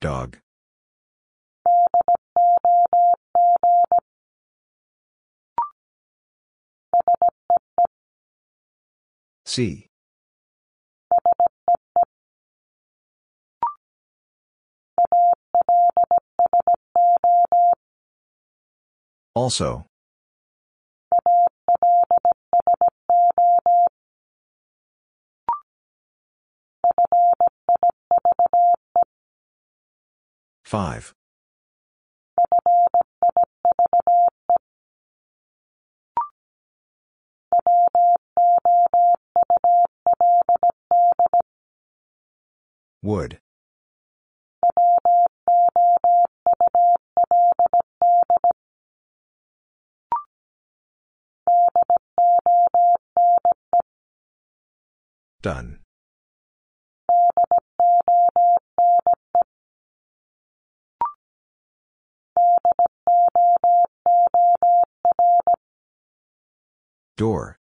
[0.00, 0.38] Dog.
[9.56, 9.88] See.
[19.34, 19.86] Also.
[30.66, 31.15] Five.
[43.06, 43.38] Would.
[55.40, 55.78] Done.
[67.16, 67.58] Door.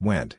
[0.00, 0.38] Went.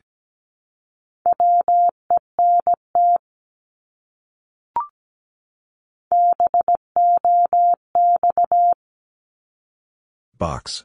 [10.36, 10.84] Box.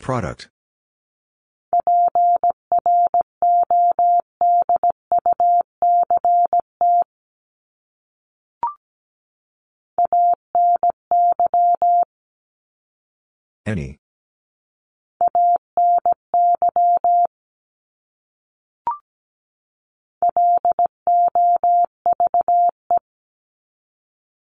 [0.00, 0.48] Product.
[13.66, 13.98] Any.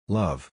[0.08, 0.50] Love.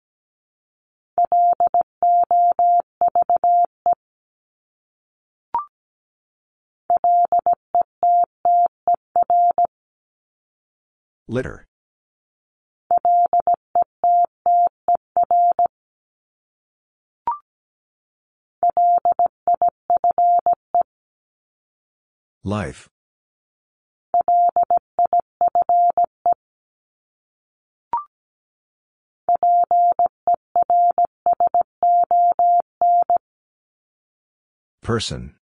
[11.28, 11.67] Litter.
[22.48, 22.88] Life.
[34.80, 35.34] Person.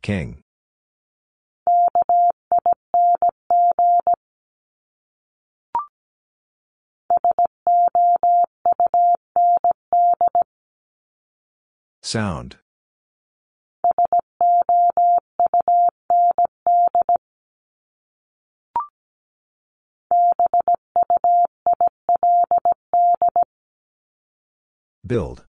[0.00, 0.42] King.
[12.08, 12.56] Sound.
[25.06, 25.44] Build.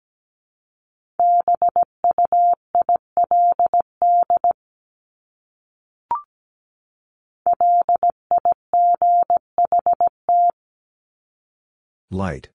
[12.11, 12.49] Light.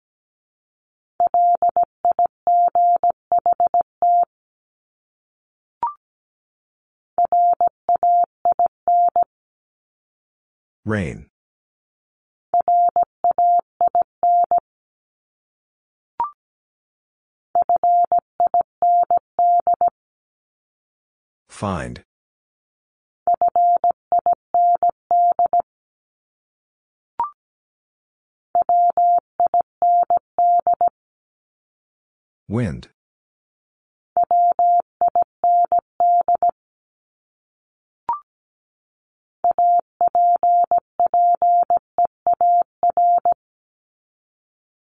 [10.84, 11.26] Rain.
[21.48, 22.02] Find.
[32.48, 32.91] Wind.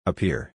[0.06, 0.52] Appear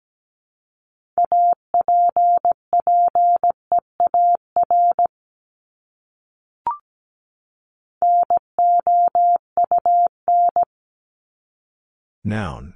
[12.25, 12.73] Noun.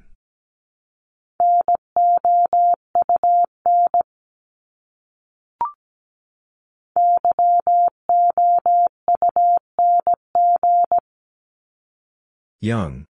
[12.61, 13.07] Young.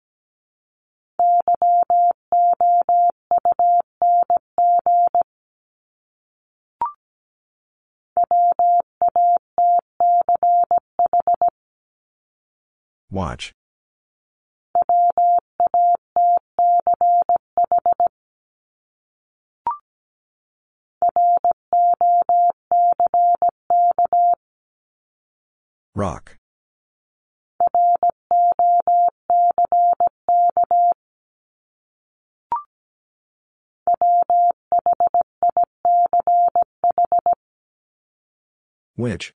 [13.11, 13.53] Watch.
[25.95, 26.40] Rock.
[39.01, 39.33] Which?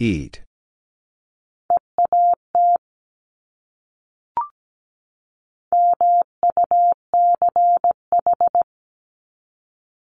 [0.00, 0.42] Eat.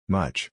[0.10, 0.52] Much.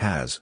[0.00, 0.40] Has.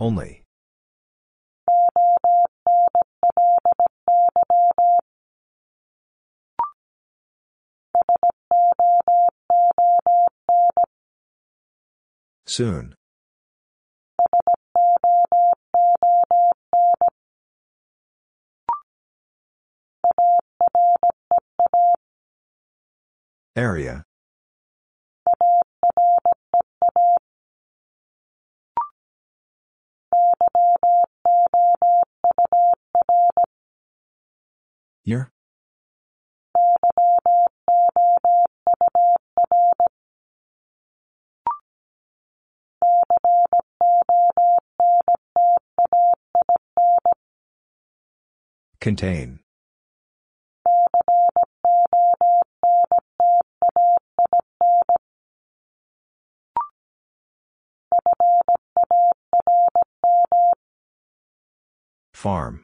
[0.00, 0.42] Only.
[12.46, 12.96] Soon.
[23.54, 24.04] Area.
[35.04, 35.30] Year?
[48.80, 49.41] Contain.
[62.22, 62.60] Farm.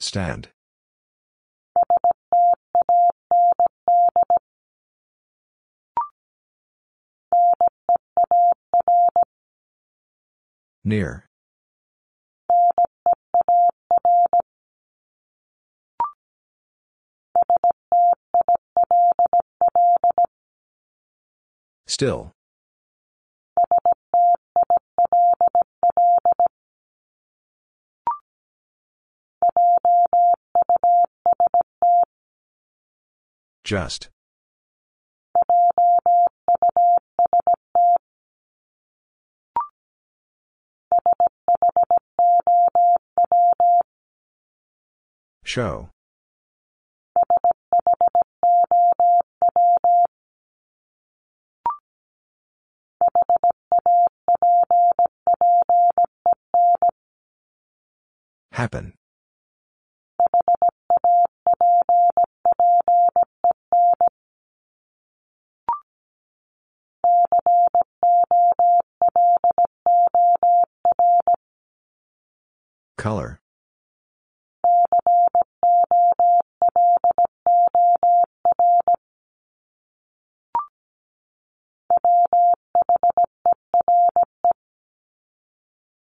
[0.00, 0.48] Stand.
[10.82, 11.27] Near.
[21.88, 22.32] Still.
[33.64, 34.10] Just.
[45.42, 45.88] Show.
[58.52, 58.94] Happen.
[72.96, 73.40] Color.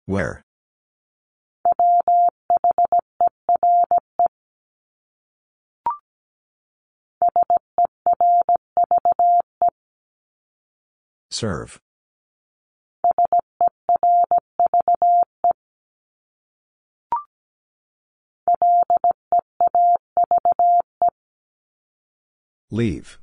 [0.05, 0.43] Where?
[11.31, 11.79] Serve.
[22.69, 23.22] Leave.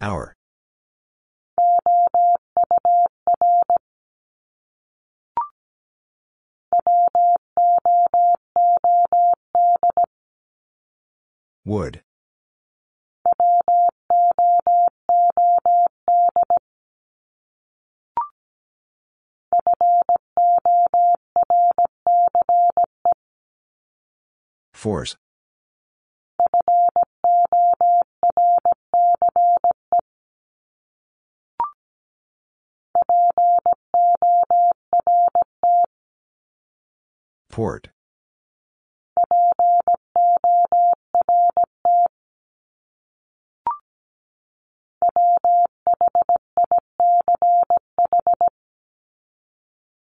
[0.00, 0.36] Hour.
[11.64, 12.02] Wood.
[24.72, 25.16] Force.
[37.58, 37.88] Port.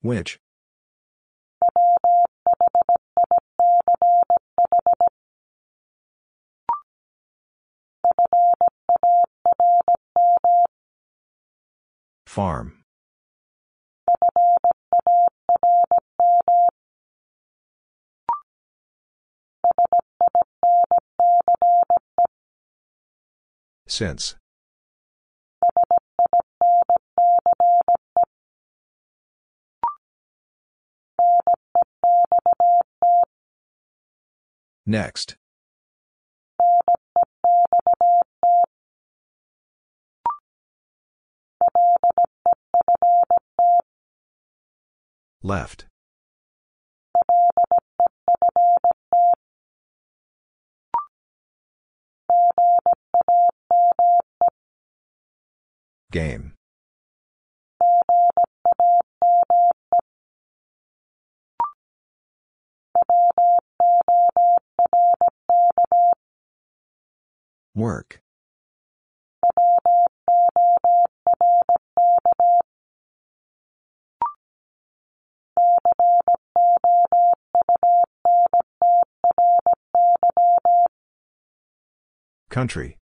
[0.03, 0.39] Which?
[12.27, 12.78] Farm.
[23.89, 24.35] Since.
[34.85, 35.35] Next.
[45.41, 45.88] Left.
[56.11, 56.53] Game.
[67.75, 68.21] Work.
[82.49, 82.97] Country.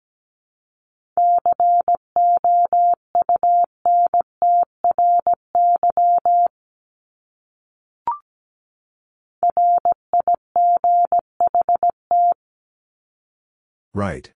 [13.94, 14.32] Right.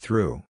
[0.00, 0.47] Through.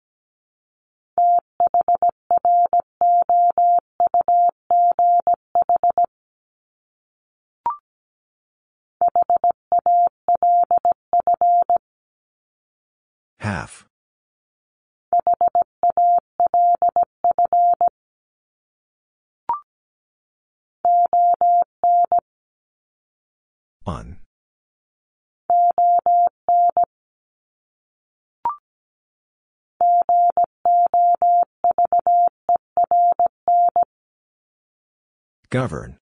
[35.55, 35.95] Govern.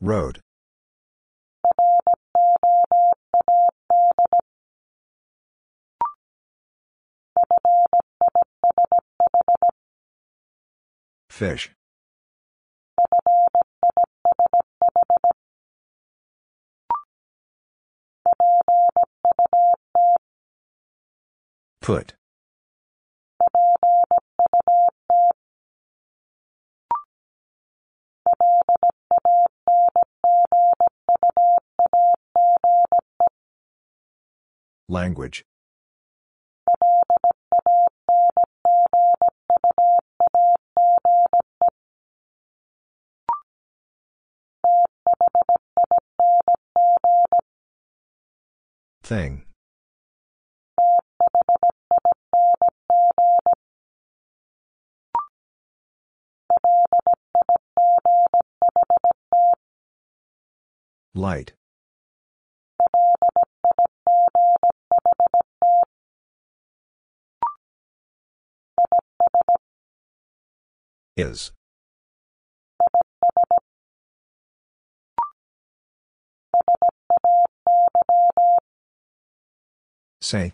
[0.00, 0.40] Road.
[11.28, 11.70] Fish.
[21.86, 22.14] Put.
[34.88, 35.44] Language.
[49.04, 49.45] Thing.
[61.16, 61.54] Light.
[71.16, 71.52] Is.
[80.20, 80.52] Say.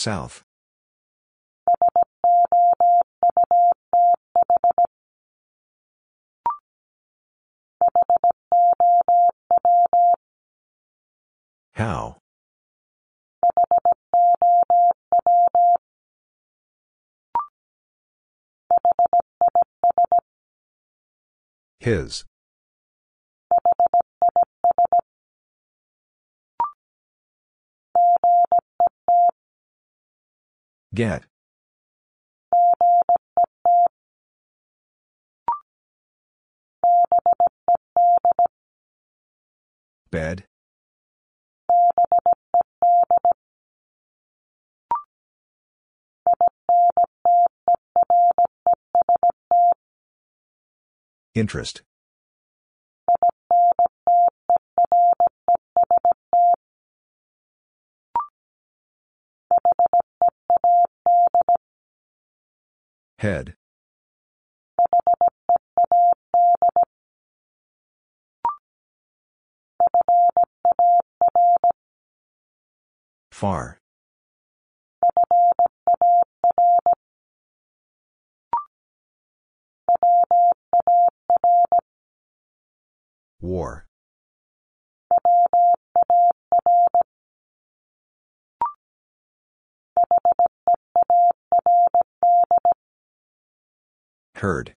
[0.00, 0.42] South.
[11.72, 12.16] How?
[21.78, 22.24] His.
[30.92, 31.24] Get.
[40.10, 40.44] Bed.
[51.34, 51.82] Interest.
[63.20, 63.54] Head.
[73.30, 73.78] Far.
[83.42, 83.86] War.
[94.40, 94.74] Heard.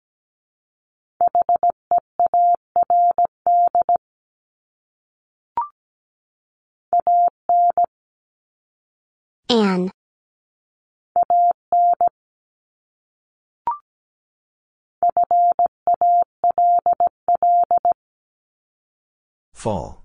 [9.49, 9.89] An.
[19.53, 20.02] Fall.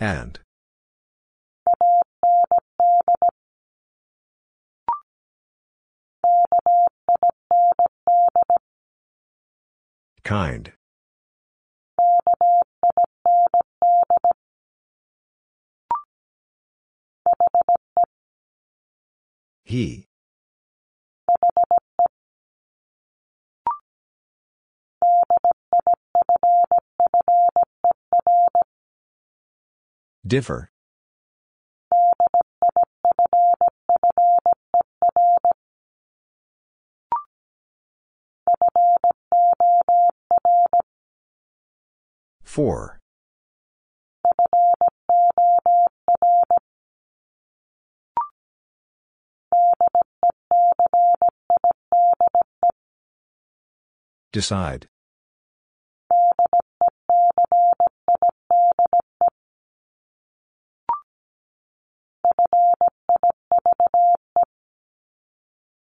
[0.00, 0.40] And.
[10.24, 10.72] Kind.
[19.64, 20.06] He.
[30.26, 30.70] Differ.
[42.42, 43.00] Four.
[54.32, 54.88] Decide.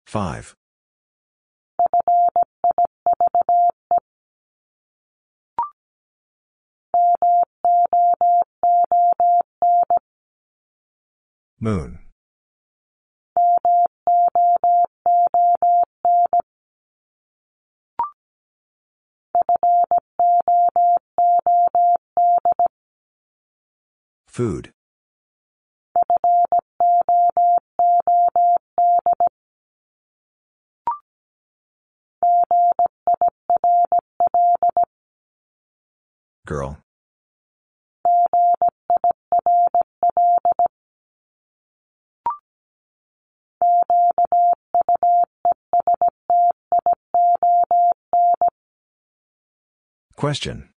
[0.05, 0.55] Five.
[11.59, 11.99] Moon.
[24.27, 24.74] Food.
[36.45, 36.77] Girl.
[50.15, 50.69] Question.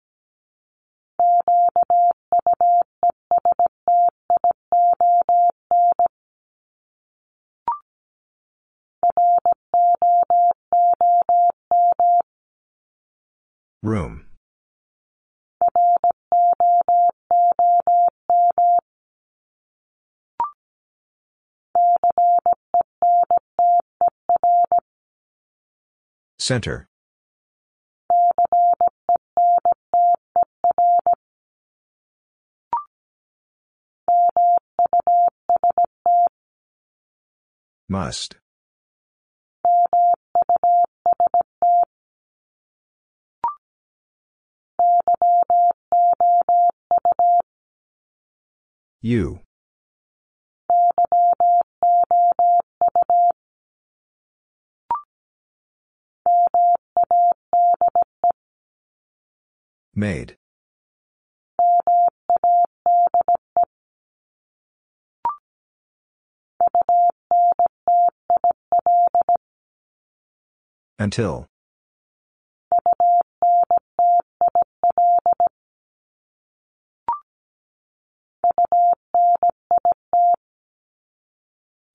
[13.84, 14.26] Room.
[26.40, 26.88] Center.
[37.90, 38.36] Must.
[49.02, 49.42] You.
[59.94, 60.36] Made.
[71.00, 71.48] Until.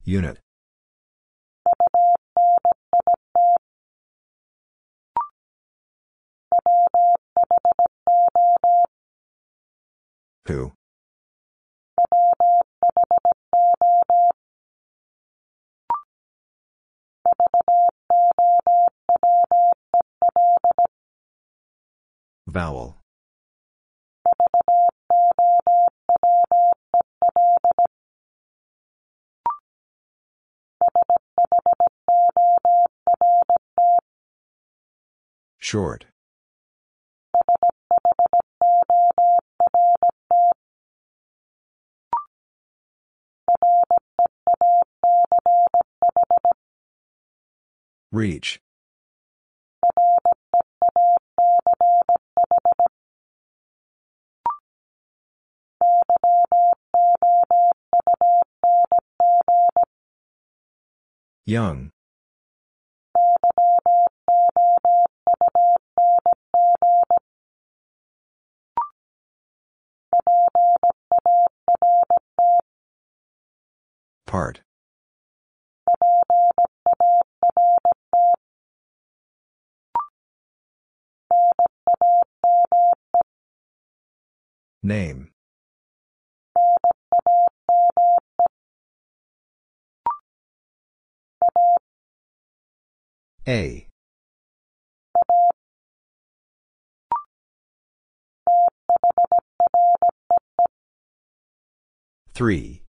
[0.04, 0.38] Unit.
[10.46, 10.72] Who?
[22.48, 23.01] Vowel.
[35.62, 36.06] Short.
[48.10, 48.60] Reach.
[61.46, 61.91] Young.
[74.26, 74.62] Part.
[84.82, 85.30] Name.
[93.46, 93.86] A.
[102.34, 102.82] Three.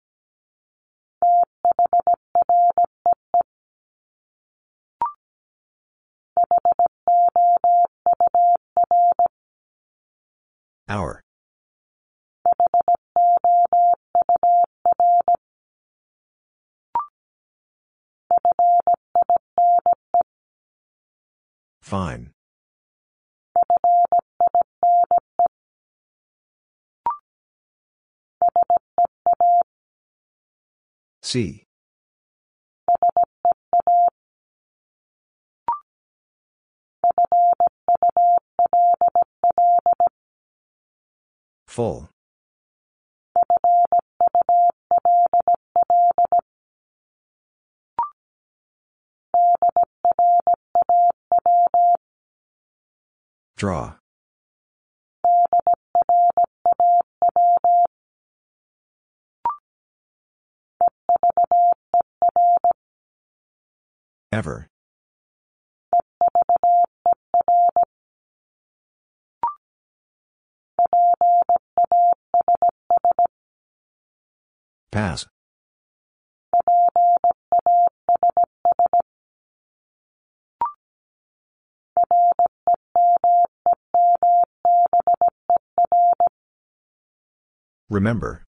[10.88, 11.22] Hour.
[21.82, 22.33] Fine.
[31.24, 31.64] C.
[41.66, 42.10] Full.
[53.56, 53.94] Draw.
[64.34, 64.68] Ever.
[74.92, 75.28] Pass.
[87.88, 88.44] Remember.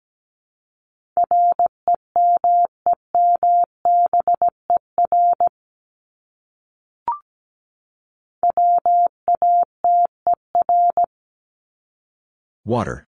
[12.64, 13.06] Water.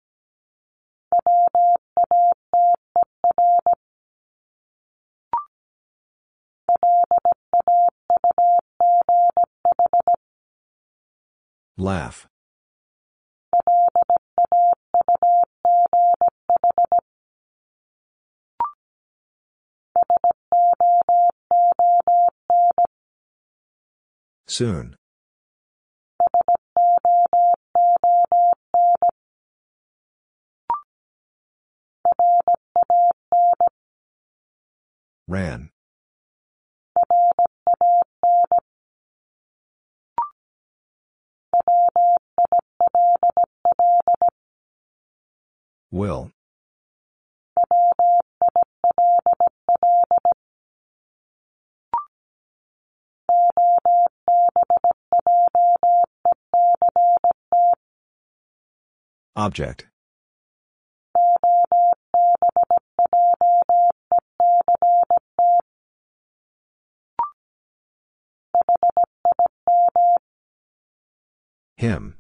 [11.77, 12.27] Laugh.
[24.47, 24.97] Soon.
[35.27, 35.71] Ran.
[45.91, 46.31] Will.
[59.37, 59.87] Object.
[71.77, 72.17] Him.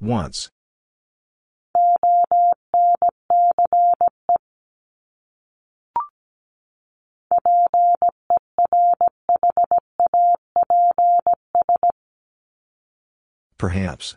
[0.00, 0.50] Once.
[13.58, 14.14] Perhaps.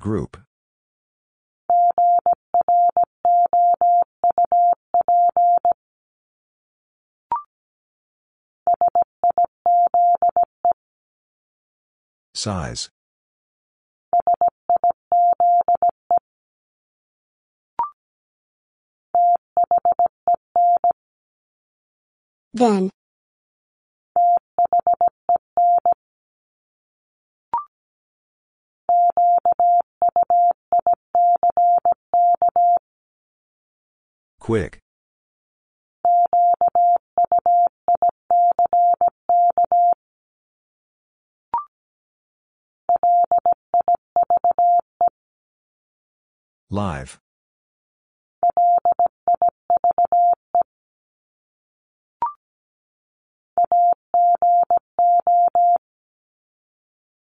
[0.00, 0.36] Group.
[12.34, 12.90] Size.
[22.54, 22.90] Then.
[34.46, 34.78] Quick.
[46.70, 47.18] Live.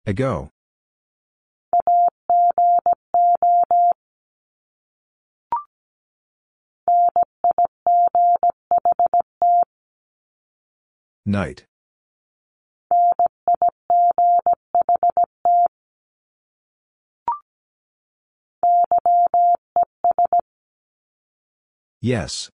[0.06, 0.50] Ago.
[11.26, 11.64] Night.
[22.02, 22.52] Yes.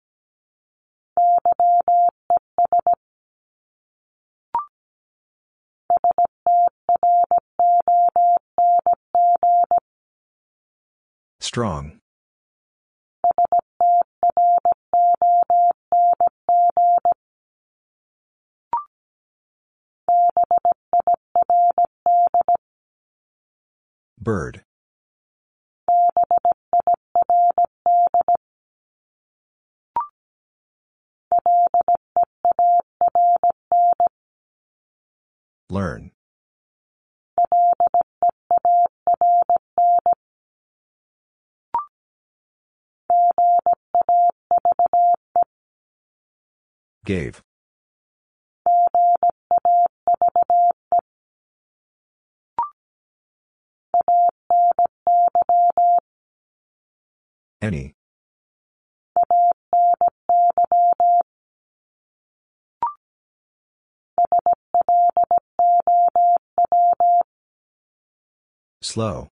[11.56, 12.02] Strong.
[24.20, 24.66] Bird.
[35.70, 36.15] Learn.
[47.06, 47.44] Gave.
[57.62, 57.94] Any.
[68.82, 69.30] Slow.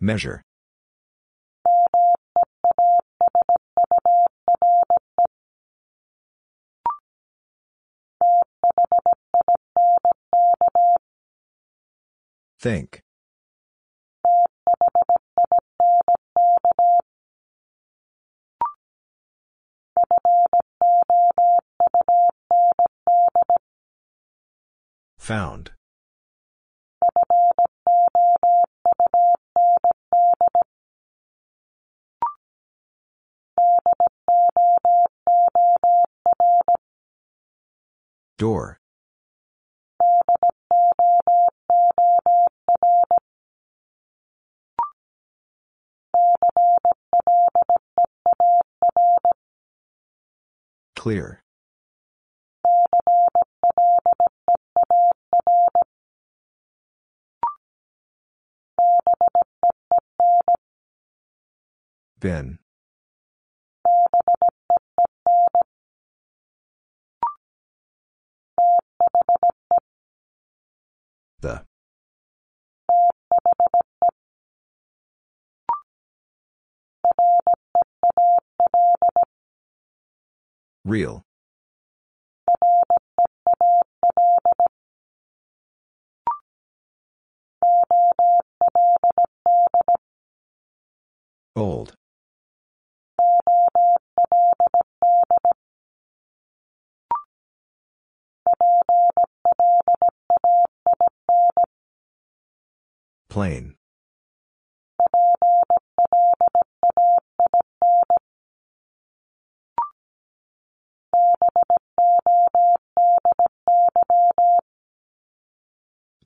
[0.00, 0.42] Measure.
[12.58, 13.02] Think.
[25.30, 25.70] Found.
[38.38, 38.80] Door.
[50.96, 51.44] Clear.
[62.20, 62.58] Bin.
[71.40, 71.64] The.
[80.84, 81.24] Real.
[91.56, 91.99] Old.
[103.28, 103.76] Plain.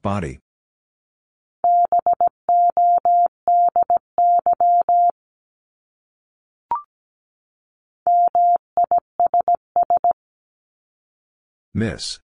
[0.02, 0.38] Body.
[11.76, 12.20] Miss.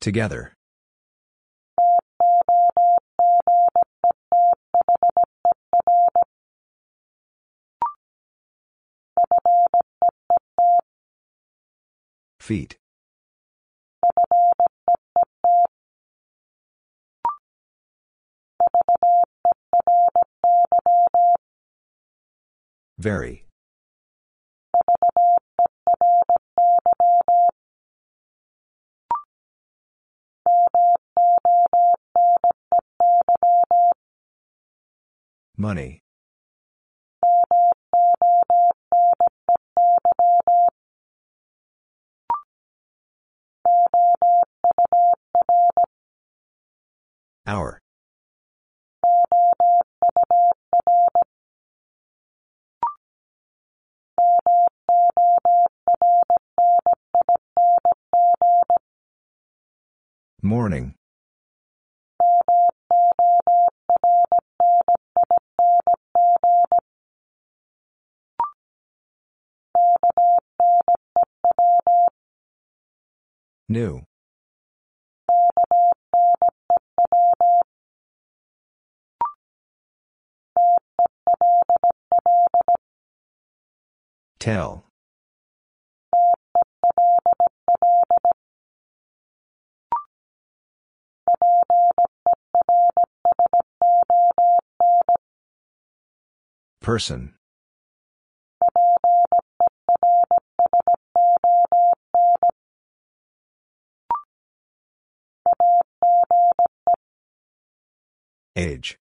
[0.00, 0.52] Together.
[12.40, 12.76] Feet.
[23.02, 23.46] Very.
[35.56, 35.98] Money.
[47.48, 47.81] Hour.
[60.44, 60.96] Morning.
[73.68, 74.02] New.
[84.40, 84.91] Tell.
[96.80, 97.34] Person.
[108.56, 108.98] Age.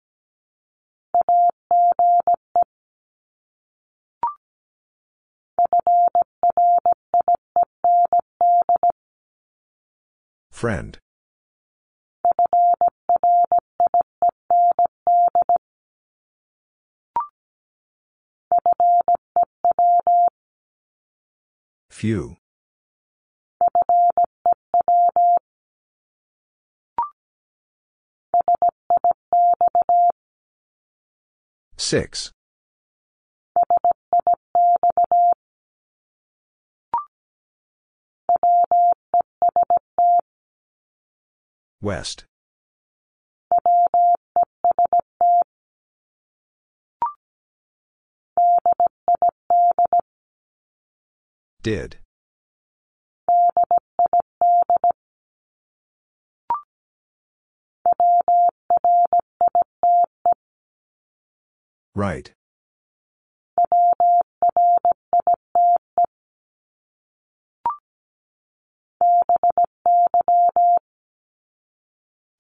[10.50, 10.98] Friend.
[22.06, 22.38] Few.
[31.77, 32.32] Six.
[41.82, 42.26] West.
[51.66, 51.98] Did.
[61.96, 62.32] Right.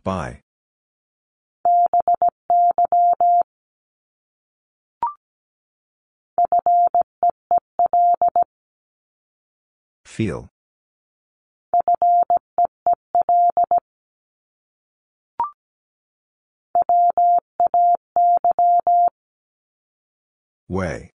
[0.03, 0.41] By.
[10.15, 10.47] Feel.
[20.69, 21.11] Way.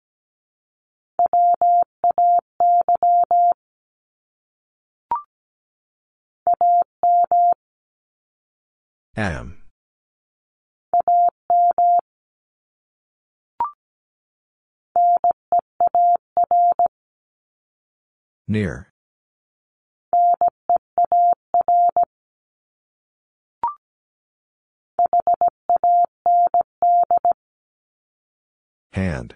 [9.17, 9.63] Am.
[18.47, 18.90] Near.
[28.93, 29.35] Hand.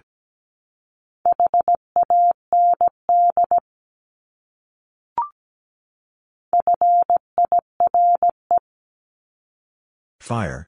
[10.19, 10.67] Fire.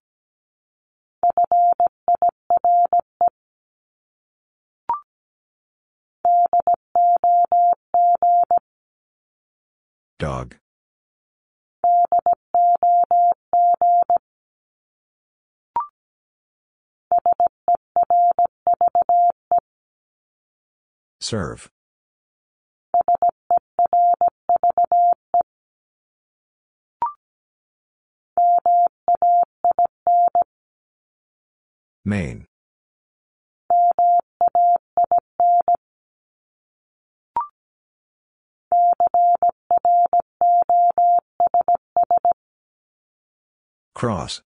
[10.20, 10.58] Dog.
[21.28, 21.70] Serve.
[32.06, 32.46] Main.
[43.94, 44.44] Cross.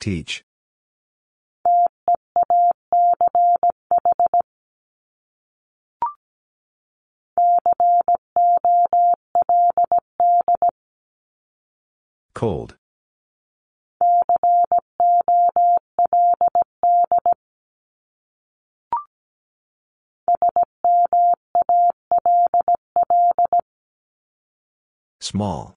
[0.00, 0.44] Teach.
[12.34, 12.76] Cold.
[25.20, 25.74] Small.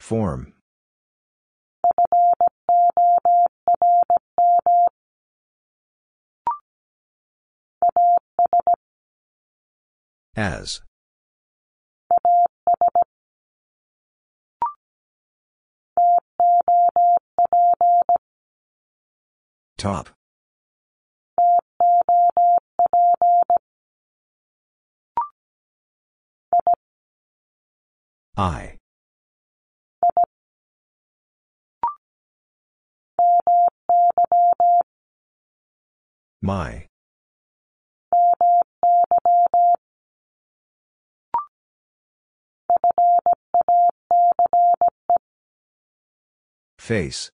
[0.00, 0.52] Form.
[10.36, 10.82] As.
[19.78, 20.10] Top.
[28.36, 28.78] I.
[36.42, 36.88] My.
[46.78, 47.30] Face.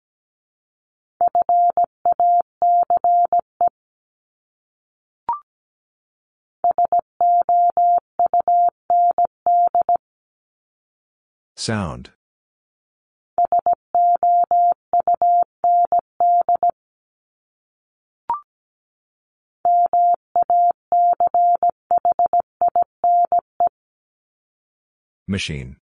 [11.60, 12.08] Sound.
[25.28, 25.76] Machine.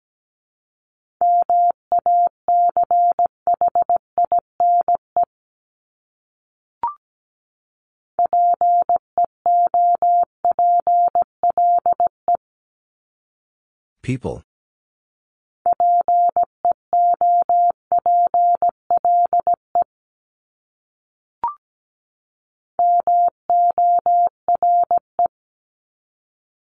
[14.01, 14.46] People.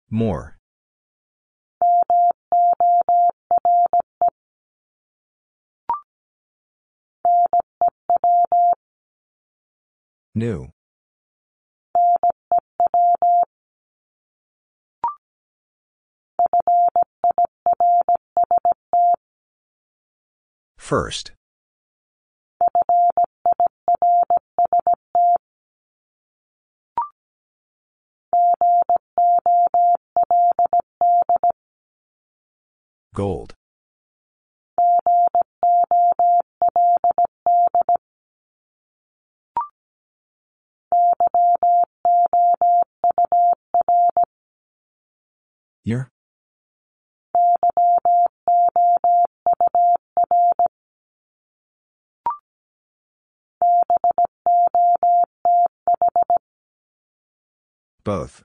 [0.09, 0.57] More.
[10.34, 10.69] New.
[20.77, 21.36] First.
[33.14, 33.55] Gold.
[45.84, 46.11] Year?
[58.03, 58.43] Both.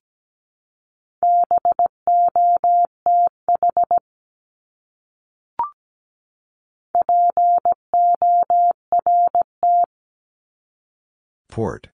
[11.53, 11.89] Port.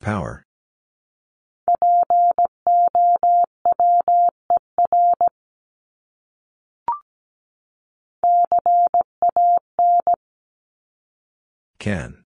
[0.00, 0.46] Power.
[11.86, 12.24] Can.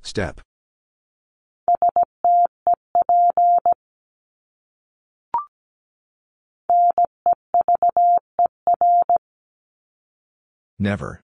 [0.00, 0.40] Step.
[10.78, 11.23] Never.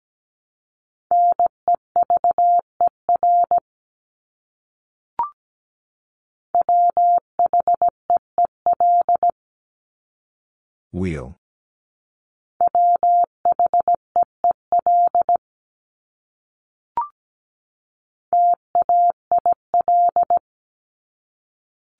[10.93, 11.37] Wheel.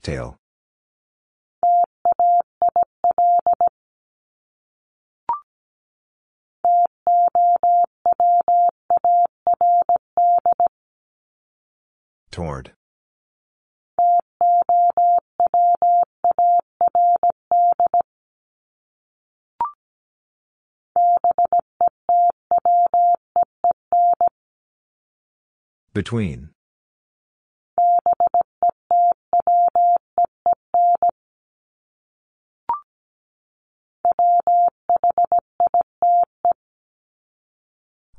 [0.04, 0.36] Tail.
[12.32, 12.74] Toward.
[25.94, 26.52] Between.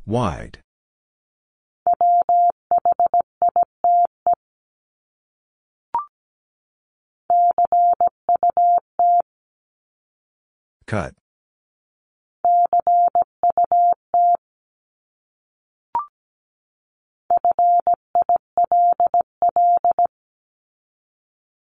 [0.05, 0.59] Wide.
[10.87, 11.15] Cut.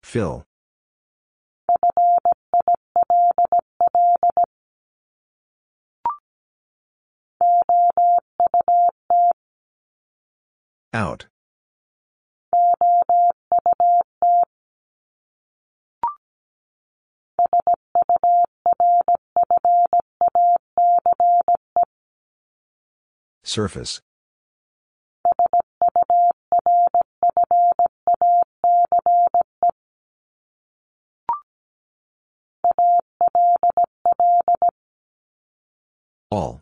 [0.08, 0.46] Fill.
[10.94, 11.28] Out.
[23.44, 24.02] Surface.
[36.30, 36.62] All.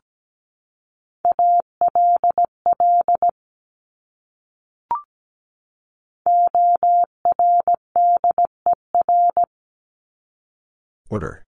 [11.10, 11.44] Order.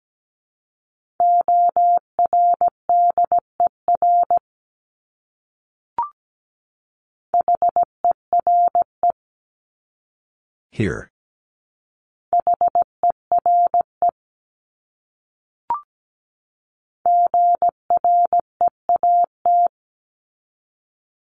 [10.70, 11.10] Here.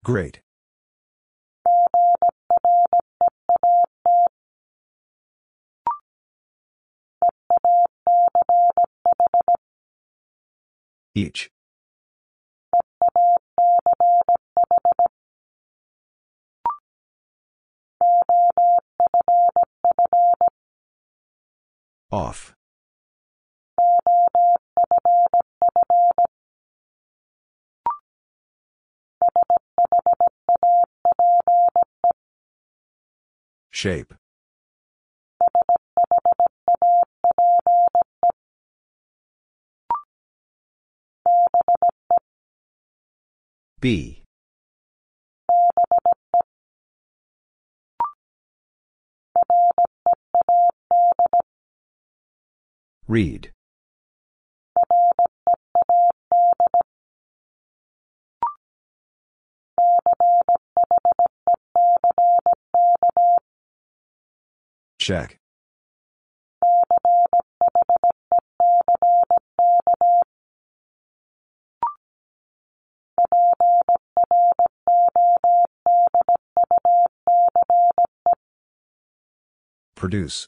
[0.03, 0.41] Great.
[11.13, 11.51] Each.
[22.11, 22.55] Off.
[33.71, 34.13] Shape.
[43.79, 44.23] Be.
[53.07, 53.51] Read.
[65.01, 65.39] Check.
[79.95, 80.47] Produce.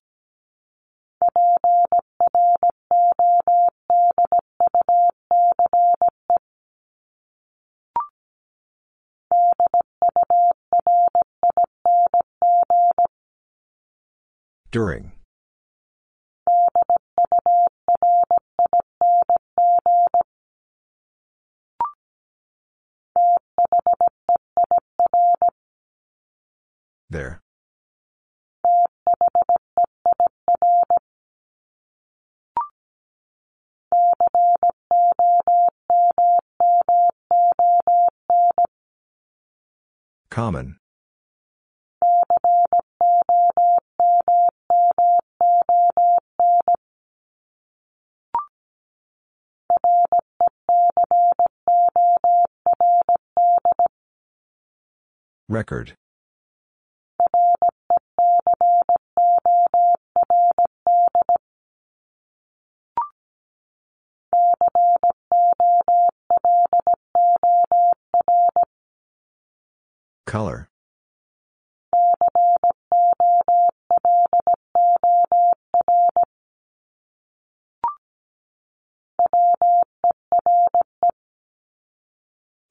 [14.73, 15.11] During.
[27.11, 27.39] There.
[40.31, 40.77] Common.
[55.49, 55.95] Record.
[70.25, 70.69] Color.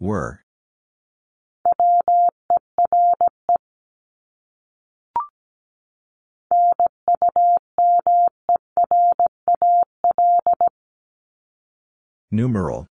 [0.01, 0.41] Were.
[12.34, 12.86] Numeral.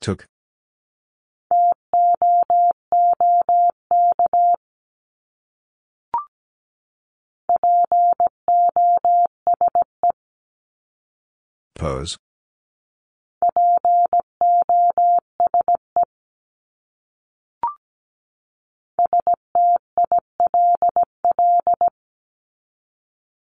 [0.00, 0.26] Took.
[11.76, 12.18] Pose.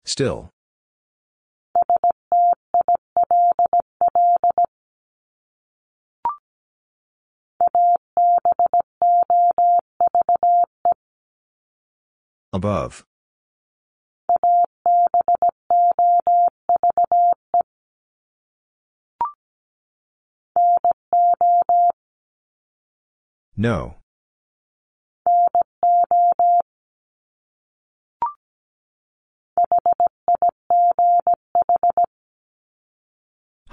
[0.07, 0.49] Still.
[12.53, 13.05] Above.
[23.57, 23.96] No.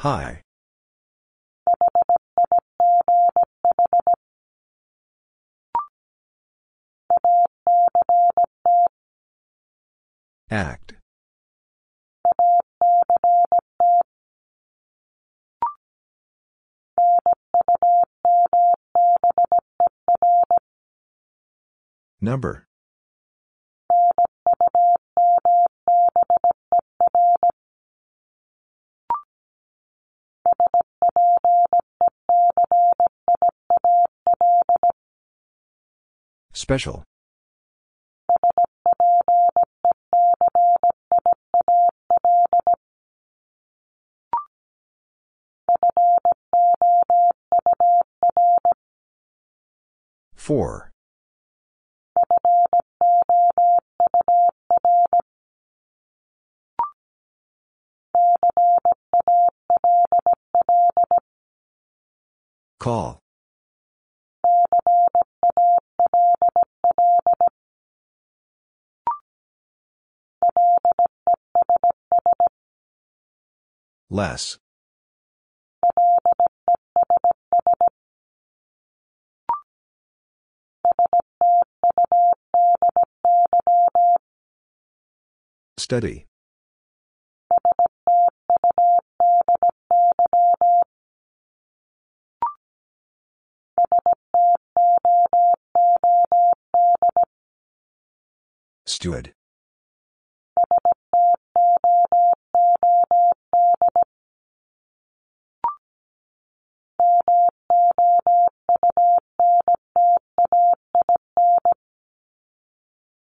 [0.04, 0.42] High.
[10.50, 10.92] Act.
[22.20, 22.66] Number.
[36.54, 37.02] Special.
[50.36, 50.92] Four.
[62.78, 63.23] Call.
[74.14, 74.58] Less.
[85.76, 86.26] Study.
[98.86, 99.34] Stood.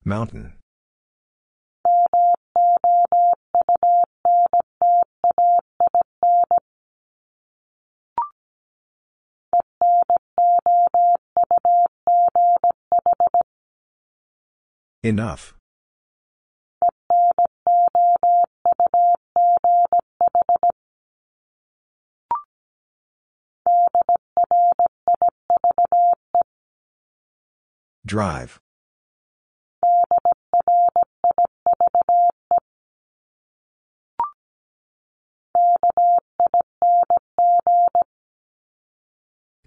[0.05, 0.55] Mountain.
[15.05, 15.55] Enough.
[28.05, 28.61] Drive.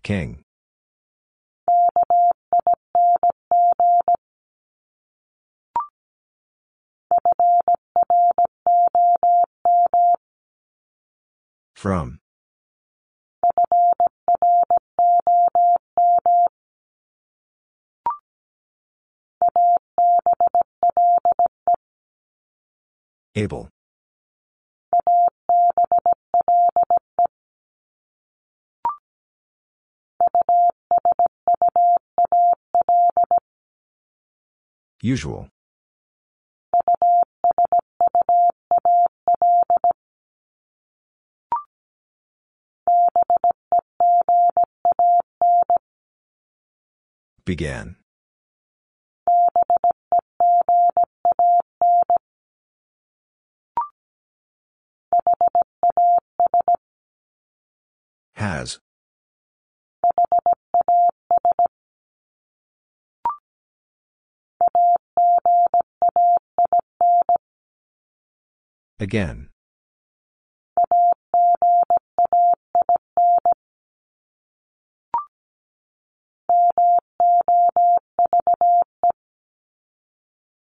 [0.06, 0.38] King.
[11.74, 12.20] From.
[23.34, 23.75] Able.
[35.02, 35.50] Usual.
[47.46, 47.98] Began.
[58.34, 58.80] Has.
[69.00, 69.50] Again.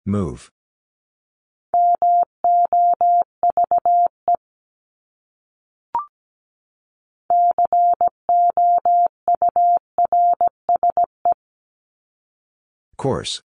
[0.06, 0.52] Move.
[12.98, 13.42] Course.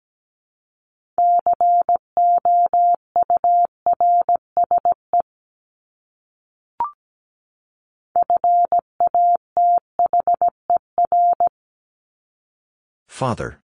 [13.07, 13.62] Father.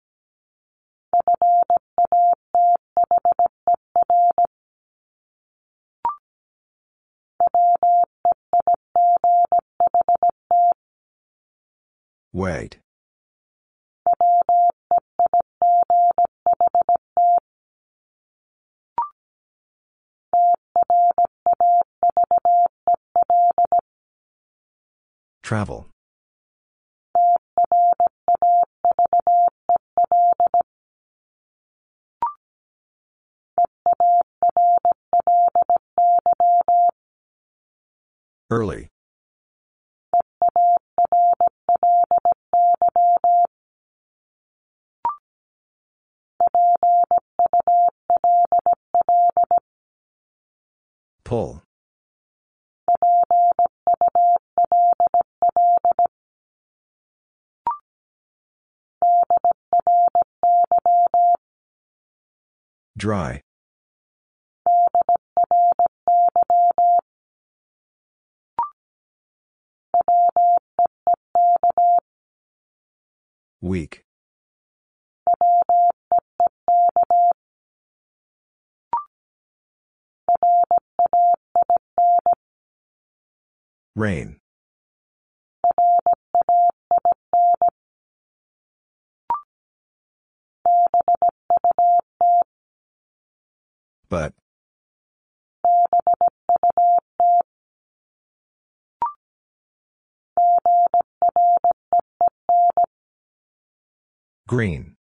[12.32, 12.78] Wait.
[25.42, 25.88] Travel.
[38.50, 38.91] Early.
[51.32, 51.62] Pull.
[62.98, 63.40] Dry.
[73.62, 74.04] Weak.
[83.94, 84.40] Rain.
[94.08, 94.34] But.
[104.46, 104.96] Green.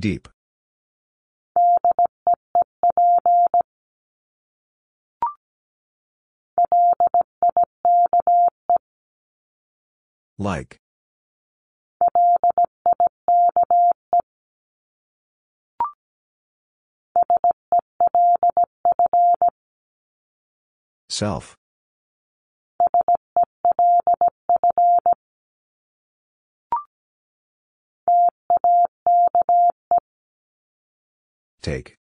[0.00, 0.28] Deep.
[10.38, 10.78] Like.
[21.10, 21.56] Self.
[31.62, 31.96] Take.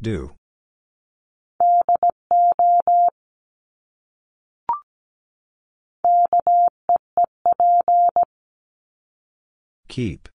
[0.00, 0.32] Do.
[9.86, 10.28] Keep.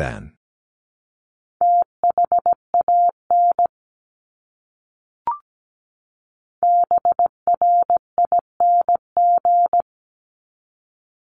[0.00, 0.32] Then.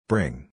[0.07, 0.47] Bring.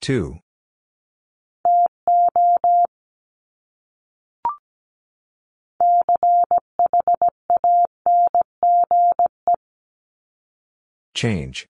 [0.00, 0.40] Two.
[11.14, 11.68] Change.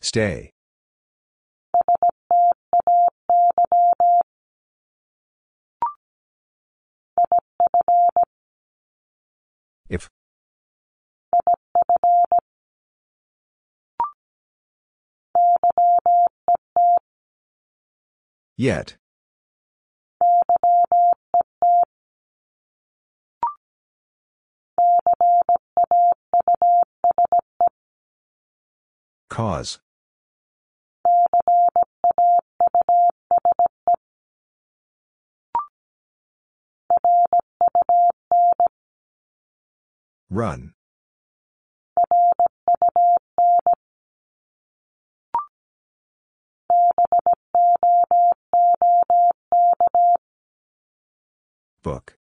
[0.00, 0.52] Stay.
[9.88, 10.08] If.
[18.56, 18.96] Yet.
[29.28, 29.78] Cause.
[40.30, 40.72] Run.
[51.82, 52.16] Book.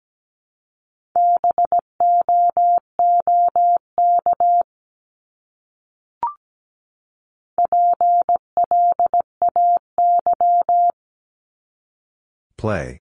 [12.57, 12.99] Play.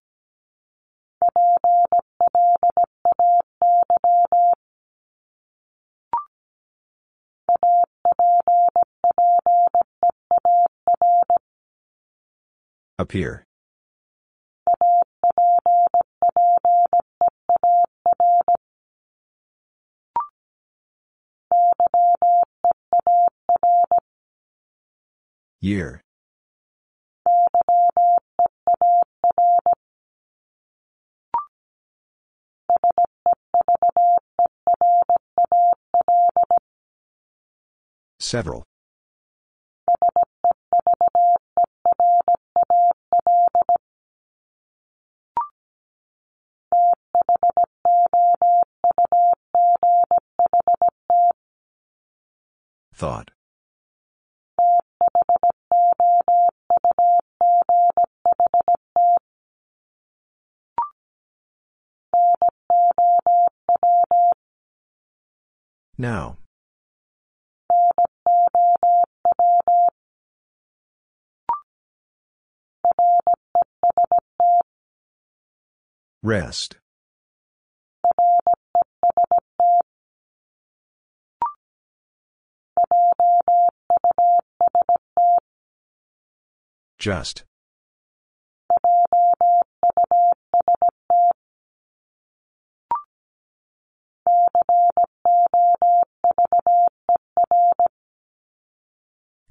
[12.99, 13.45] Appear.
[25.63, 26.01] Year.
[38.19, 38.65] Several.
[52.93, 53.32] Thought.
[65.97, 66.37] Now.
[76.23, 76.77] Rest.
[86.97, 87.43] Just.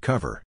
[0.03, 0.43] Cover.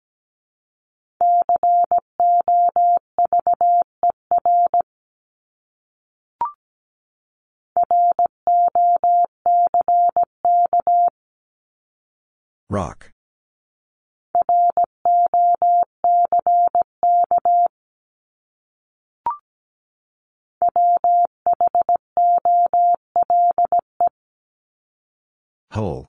[12.69, 13.11] Rock.
[25.75, 26.07] Whole.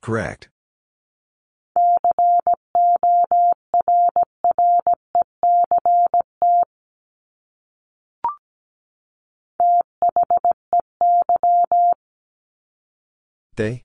[0.00, 0.48] Correct.
[13.56, 13.82] They?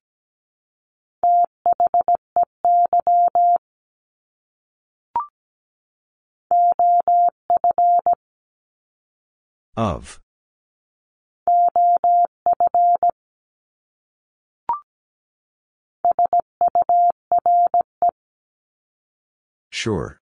[9.77, 10.21] Of.
[19.69, 20.19] Sure.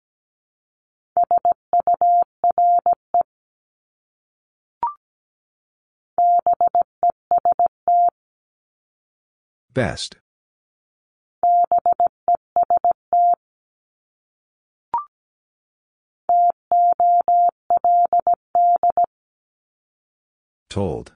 [9.73, 10.17] Best.
[20.69, 21.13] Told.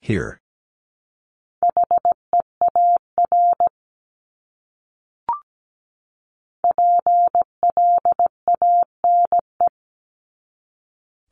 [0.00, 0.38] Here.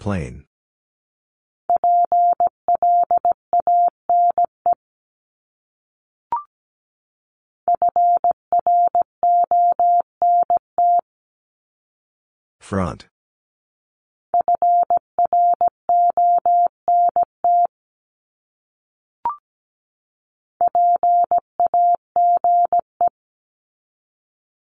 [0.01, 0.47] Plain.
[12.73, 13.07] Front.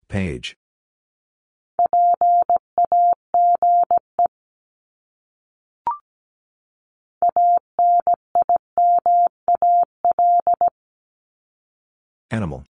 [0.07, 0.55] Page.
[12.29, 12.65] Animal.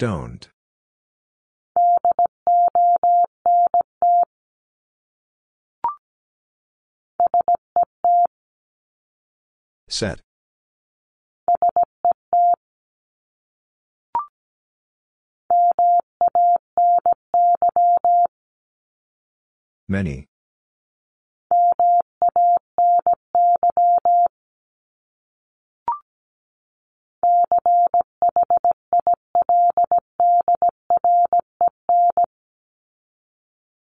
[0.00, 0.48] Don't.
[9.90, 10.22] Set.
[19.86, 20.30] Many.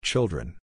[0.08, 0.56] Children.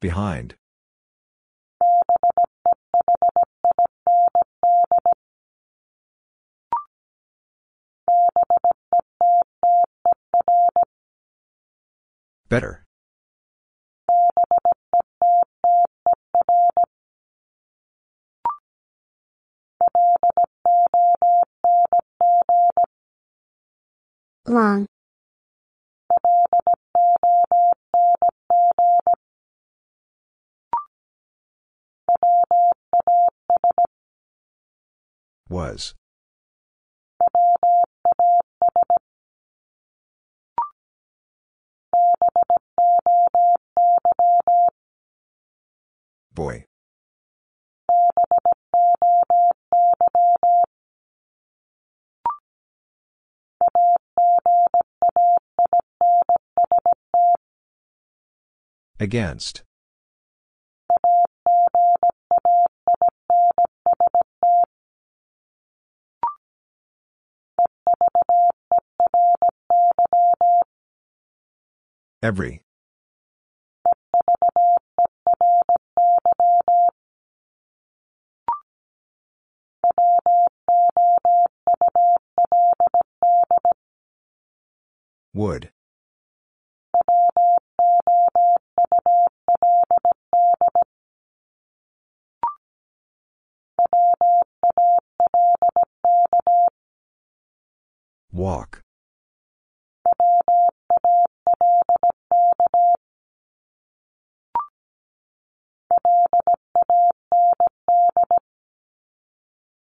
[0.00, 0.54] Behind.
[12.48, 12.87] Better.
[24.48, 24.86] Long.
[35.50, 35.94] Was.
[46.32, 46.64] Boy.
[59.00, 59.62] Against.
[72.22, 72.62] Every.
[85.38, 85.70] Would.
[98.32, 98.82] Walk.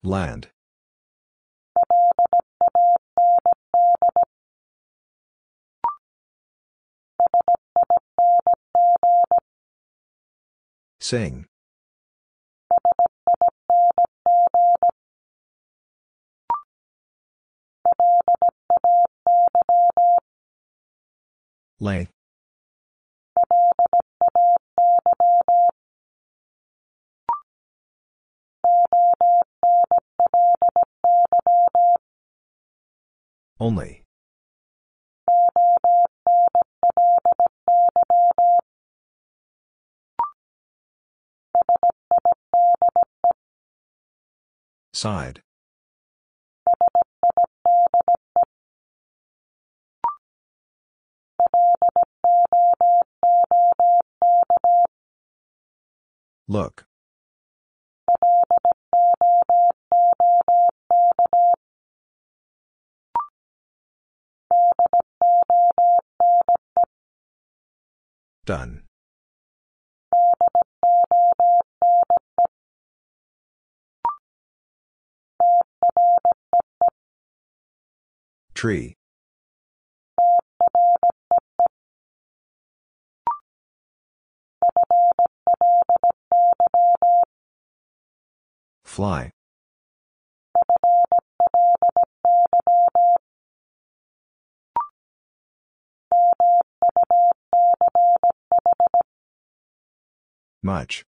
[0.04, 0.50] Land.
[11.02, 11.46] Sing.
[21.80, 22.12] Length.
[33.60, 34.01] Only.
[44.94, 45.42] Side.
[56.48, 56.86] Look.
[68.46, 68.84] Done.
[78.62, 78.94] Tree.
[88.84, 89.32] Fly.
[100.62, 101.04] Much.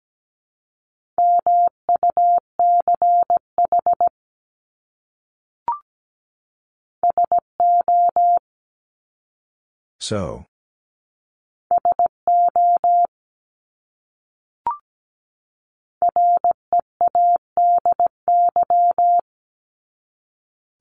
[10.12, 10.46] So.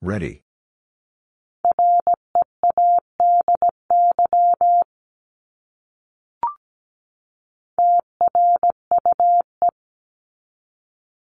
[0.01, 0.43] Ready.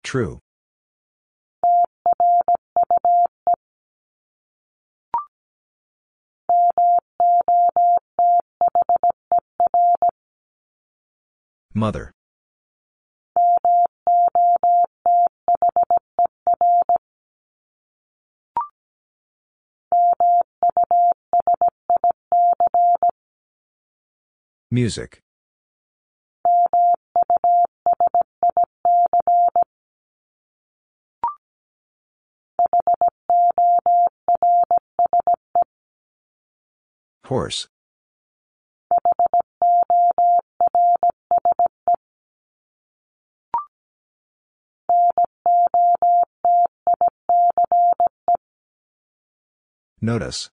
[0.02, 0.43] True.
[11.76, 12.12] Mother.
[24.70, 25.20] Music.
[37.26, 37.68] Horse.
[50.04, 50.50] Notice.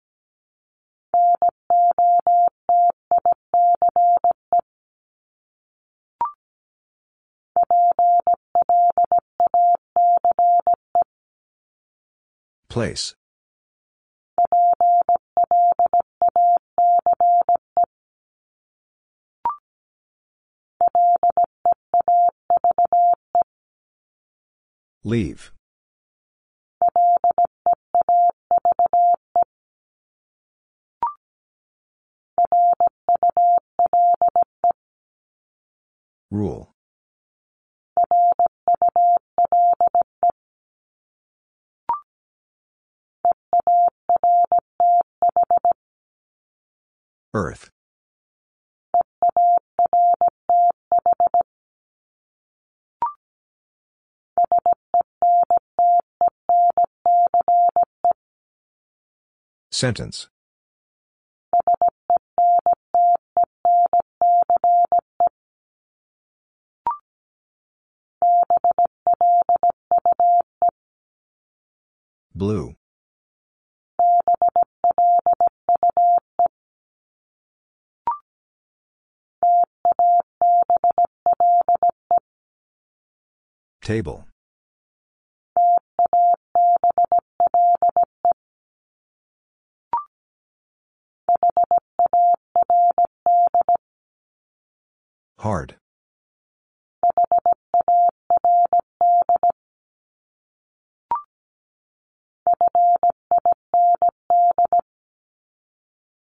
[12.71, 13.15] Place.
[25.07, 25.53] Leave.
[36.31, 36.73] Rule.
[47.35, 47.74] Earth.
[59.75, 60.29] Sentence.
[72.37, 72.77] Blue.
[83.83, 84.25] Table.
[95.45, 95.77] Hard.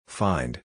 [0.07, 0.61] Find.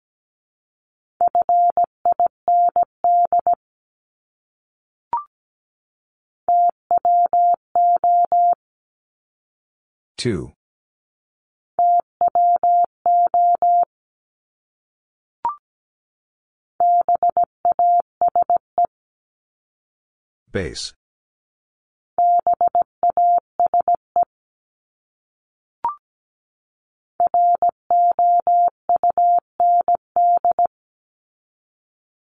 [10.16, 10.52] Two.
[20.52, 20.94] Base.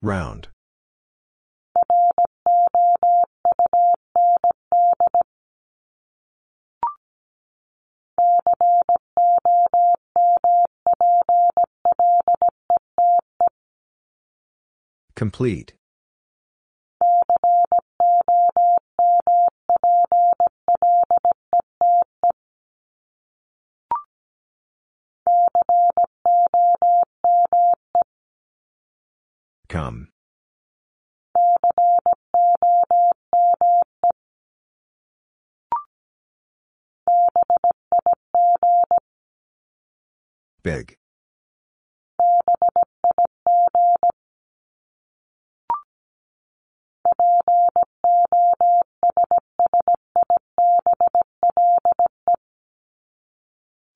[0.02, 0.48] Round.
[15.14, 15.74] Complete.
[29.68, 30.08] Come.
[40.62, 40.96] Big.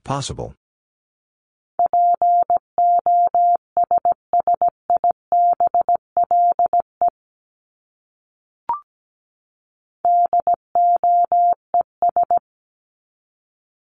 [0.04, 0.54] Possible.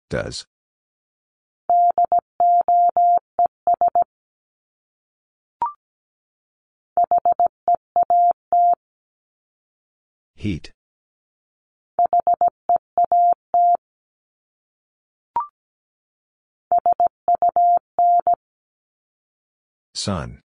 [0.10, 0.46] Does.
[10.36, 10.74] Heat.
[19.94, 20.42] Sun.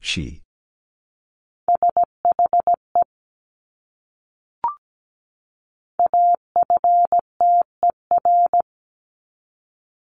[0.00, 0.45] She.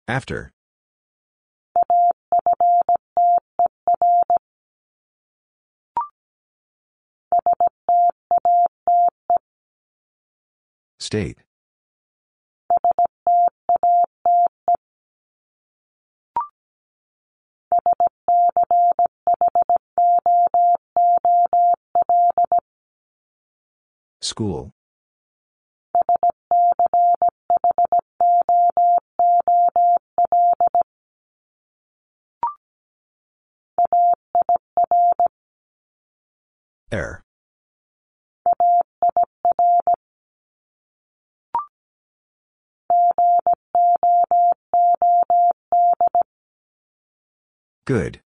[0.08, 0.52] After.
[10.98, 11.38] State.
[24.20, 24.72] School.
[36.92, 37.22] Error.
[47.86, 48.20] Good.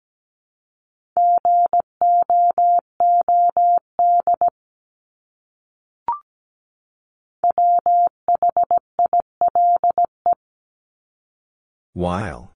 [11.93, 12.52] While.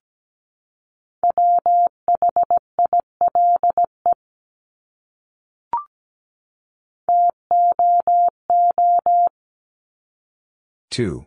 [10.98, 11.26] Two.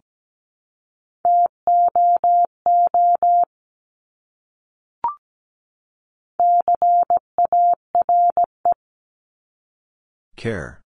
[10.36, 10.82] Care.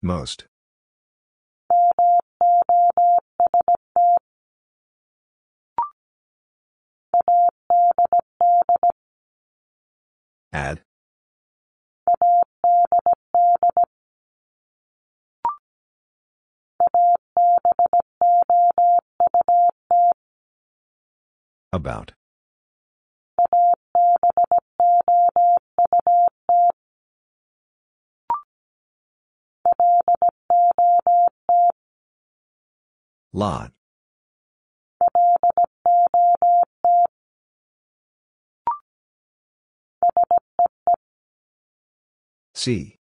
[0.00, 0.49] Most.
[10.52, 10.82] Add.
[21.72, 22.12] About.
[33.32, 33.72] Lot.
[42.60, 42.98] See.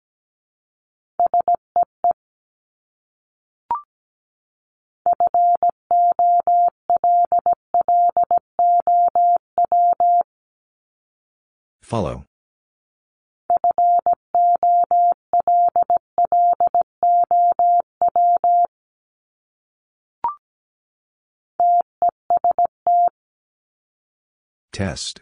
[11.82, 12.24] Follow.
[24.72, 25.20] Test.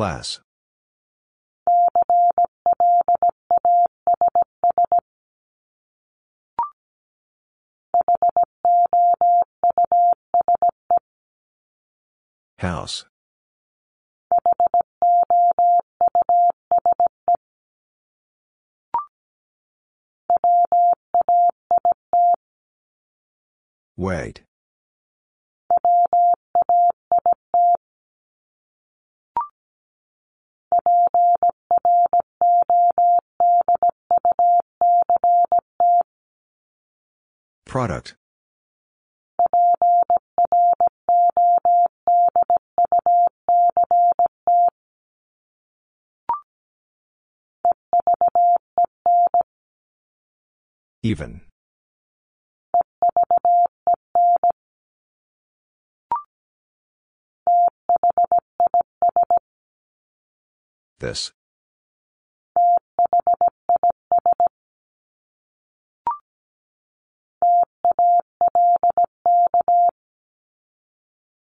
[0.00, 0.40] Class.
[12.58, 13.04] House.
[23.98, 24.44] Wait.
[37.66, 38.16] Product.
[51.02, 51.42] Even.
[60.98, 61.32] This.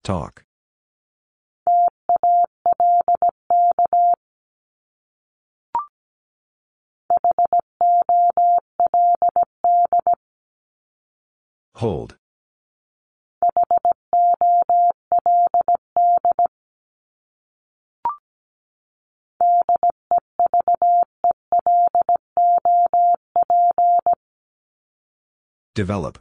[0.02, 0.44] Talk.
[11.76, 12.16] Hold.
[25.74, 26.18] Develop.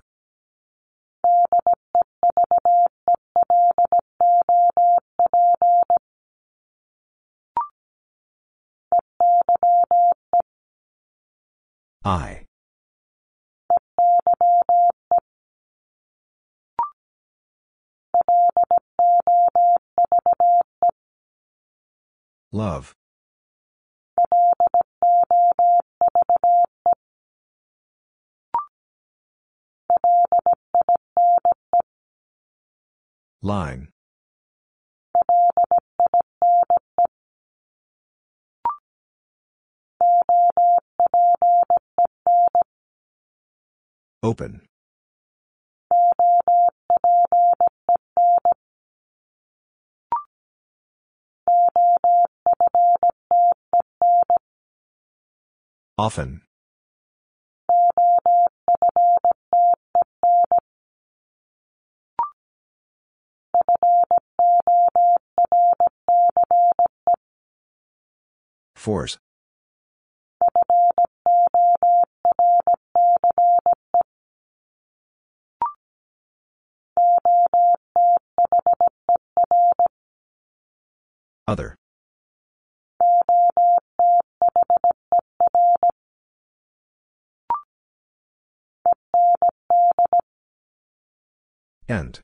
[12.03, 12.45] I.
[22.51, 22.95] Love.
[33.41, 33.89] Line.
[44.21, 44.61] Open.
[55.97, 56.41] Often.
[68.75, 69.17] Force.
[81.47, 81.75] Other.
[91.87, 92.21] End.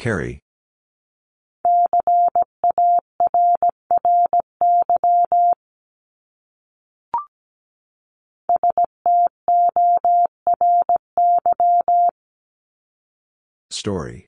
[0.00, 0.40] Carry.
[13.70, 14.26] Story.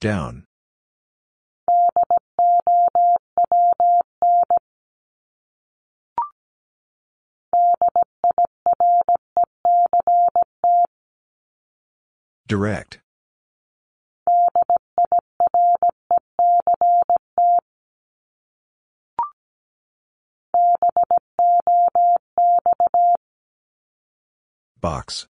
[0.00, 0.46] Down.
[12.46, 13.00] Direct.
[24.78, 25.26] Box.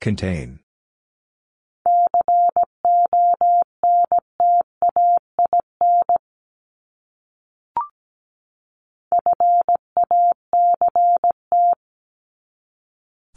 [0.00, 0.59] Contain.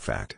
[0.04, 0.36] Fact.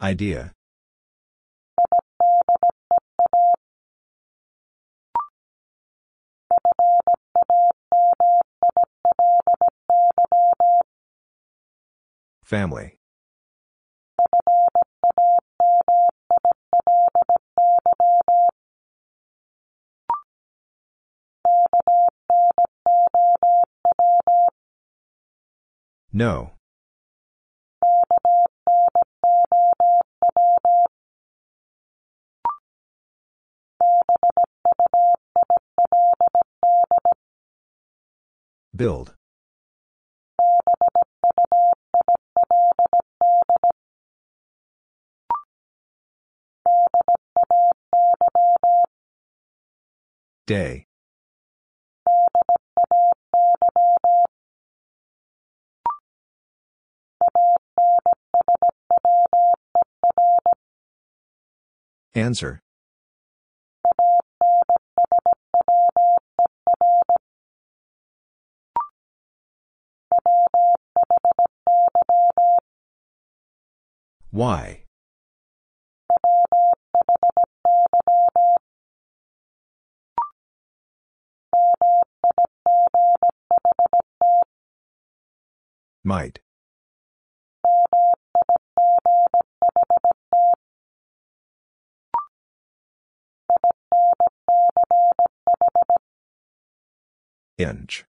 [0.00, 0.52] Idea.
[12.44, 13.01] Family.
[26.14, 26.52] No.
[38.74, 39.14] Build.
[50.46, 50.86] Day.
[62.14, 62.60] Answer.
[74.30, 74.84] Why?
[86.04, 86.40] Might.
[97.58, 98.04] Inch.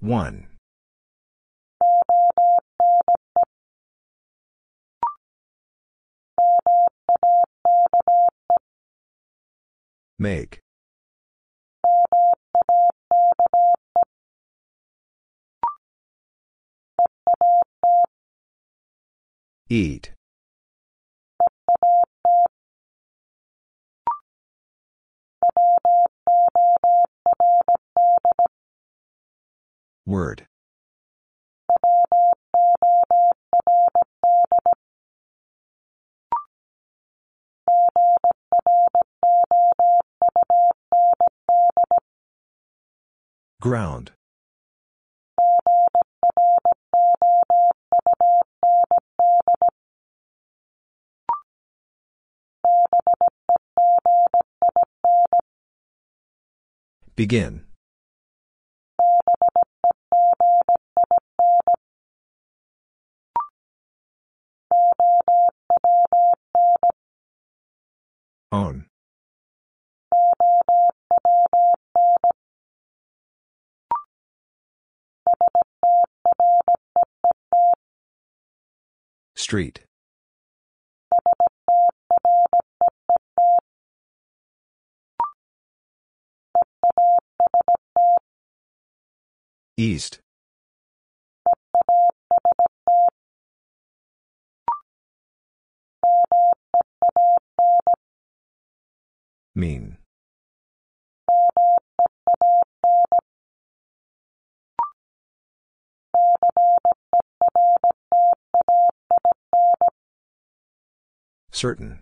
[0.00, 0.48] One.
[10.18, 10.65] Make.
[19.68, 20.12] Eat.
[30.06, 30.46] Word.
[43.60, 44.12] Ground.
[57.16, 57.64] Begin.
[68.52, 68.84] Own.
[79.34, 79.85] Street.
[89.78, 90.20] East.
[99.54, 99.98] Mean.
[111.50, 112.00] Certain.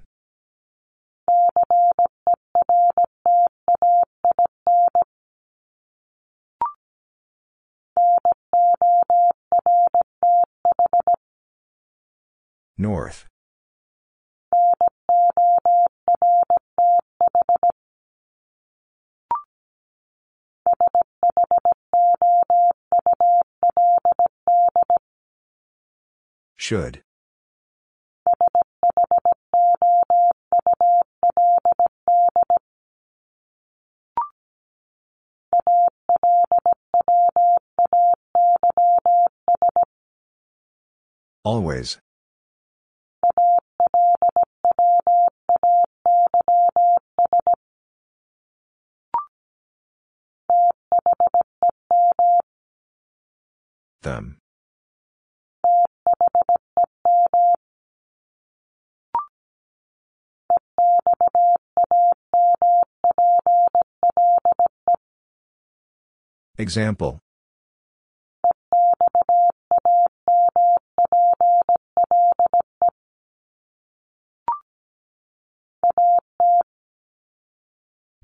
[12.76, 13.26] North.
[26.56, 27.02] Should.
[41.44, 41.98] Always.
[54.02, 54.38] Them.
[66.56, 67.23] Example.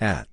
[0.00, 0.28] At.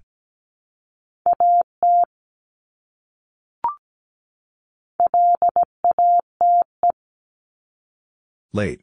[8.54, 8.82] Late.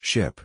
[0.00, 0.40] Ship.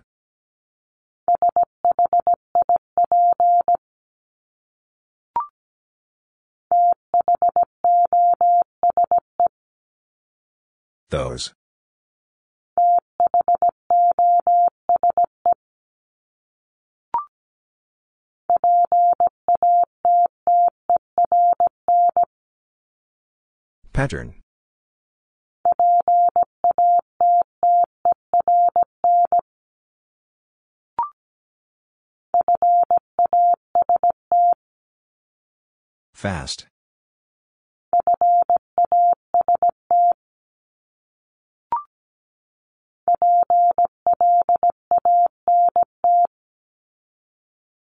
[11.15, 11.53] Those.
[23.93, 24.33] Pattern.
[36.13, 36.67] Fast.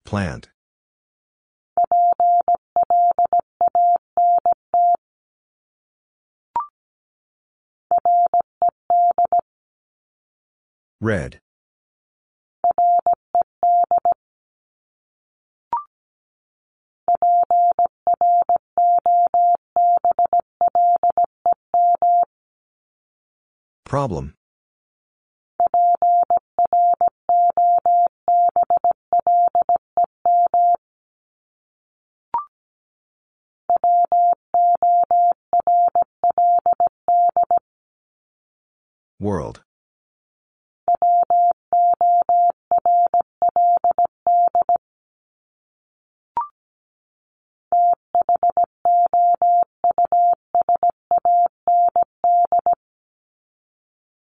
[0.10, 0.50] Plant.
[11.00, 11.40] Red.
[23.86, 24.39] Problem.
[39.20, 39.62] World.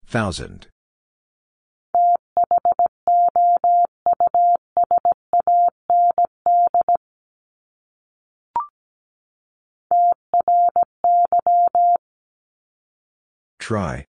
[0.08, 0.68] Thousand.
[13.68, 14.06] Try.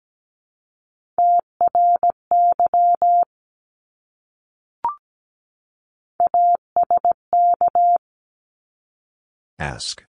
[9.59, 10.05] Ask.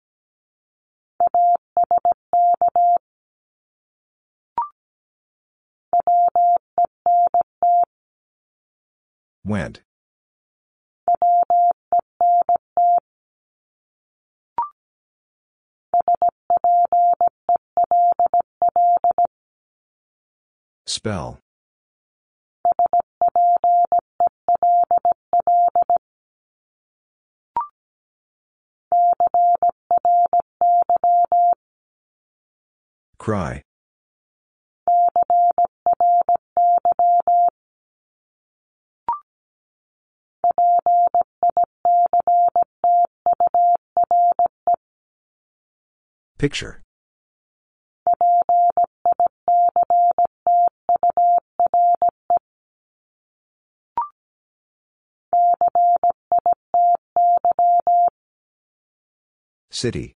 [9.45, 9.79] Went.
[20.87, 21.37] Spell.
[33.17, 33.61] Cry.
[46.37, 46.86] Picture.
[59.77, 60.15] City.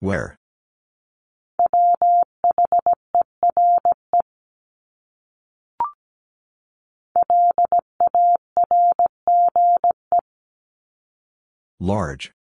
[0.00, 0.38] Where?
[11.78, 12.32] Large.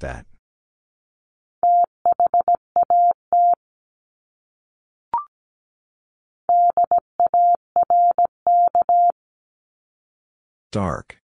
[0.00, 0.24] That.
[10.72, 11.20] Dark.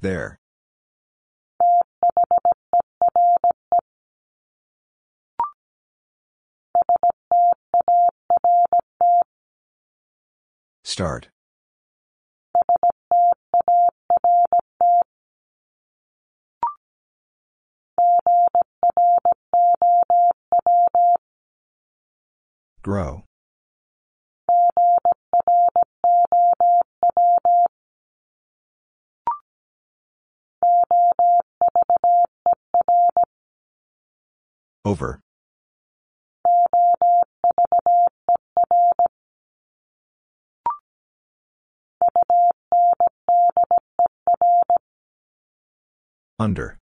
[0.00, 0.38] There.
[10.86, 11.30] Start.
[22.84, 23.24] Grow.
[34.84, 35.20] Over.
[46.38, 46.78] Under.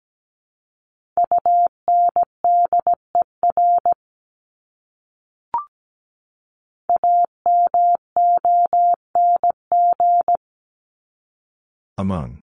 [11.98, 12.40] Among.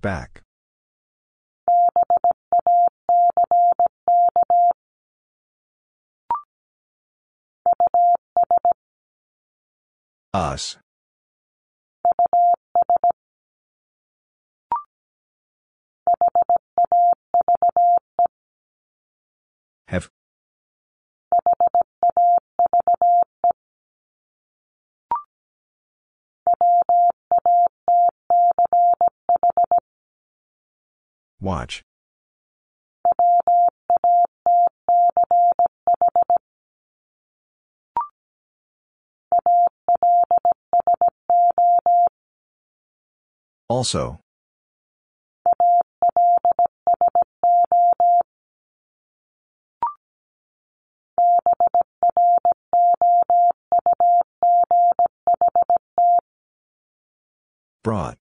[0.00, 0.42] Back.
[10.38, 10.76] Us.
[19.88, 20.08] Have.
[31.40, 31.82] Watch.
[43.68, 44.18] Also.
[57.84, 58.18] Brought.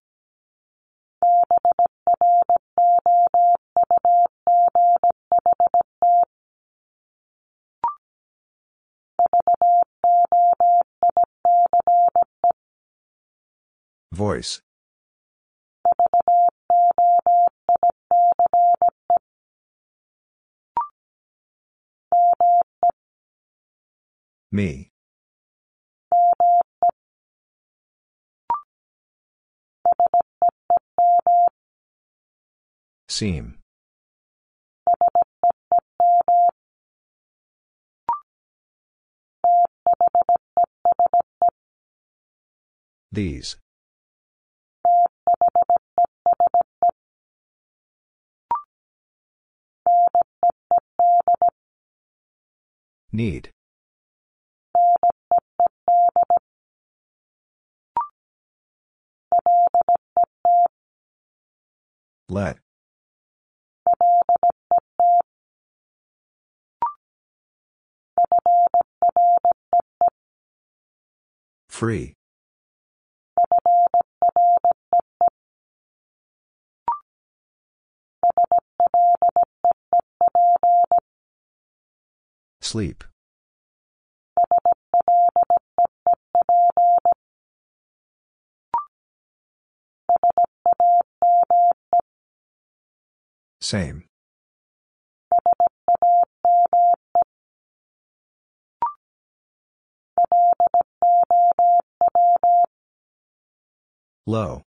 [14.11, 14.61] Voice.
[24.51, 24.91] Me.
[33.09, 33.57] Seem.
[43.11, 43.57] These.
[53.11, 53.51] Need.
[62.29, 62.57] Let.
[71.69, 72.13] Free.
[82.61, 83.03] Sleep.
[93.67, 94.05] Same.
[104.25, 104.63] Low.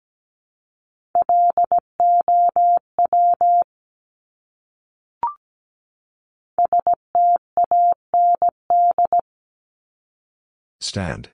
[10.80, 11.32] Stand.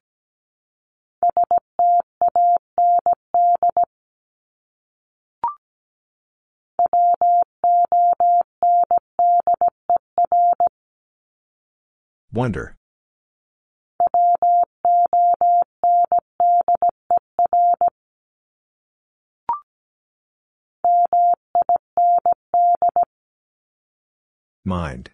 [12.33, 12.77] Wonder.
[24.63, 25.11] Mind.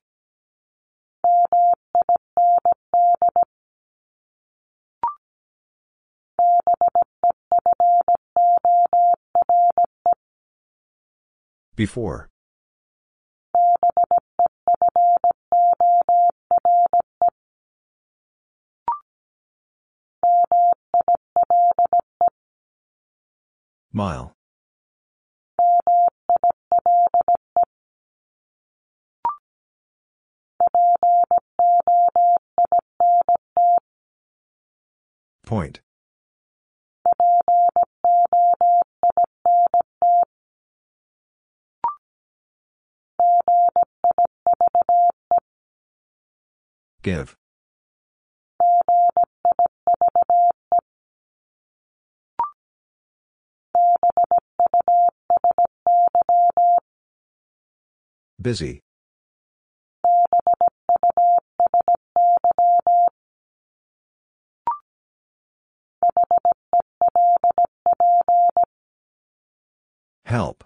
[11.76, 12.30] Before.
[23.98, 24.32] Mile.
[35.48, 35.80] Point.
[47.02, 47.36] Give.
[58.42, 58.82] Busy.
[70.26, 70.64] Help.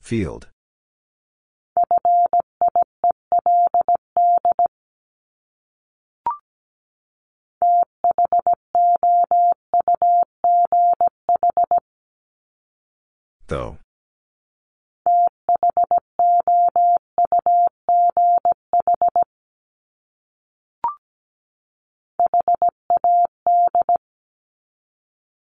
[0.00, 0.48] Field.
[13.50, 13.78] Though.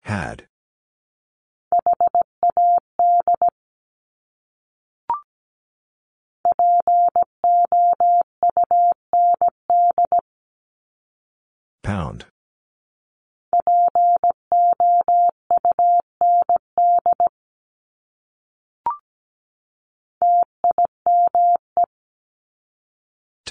[0.03, 0.47] Had.
[11.83, 12.27] Pound.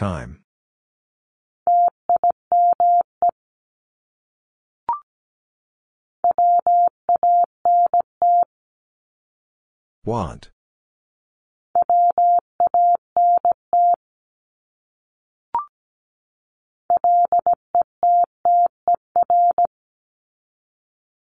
[0.06, 0.44] Time.
[10.06, 10.52] Want.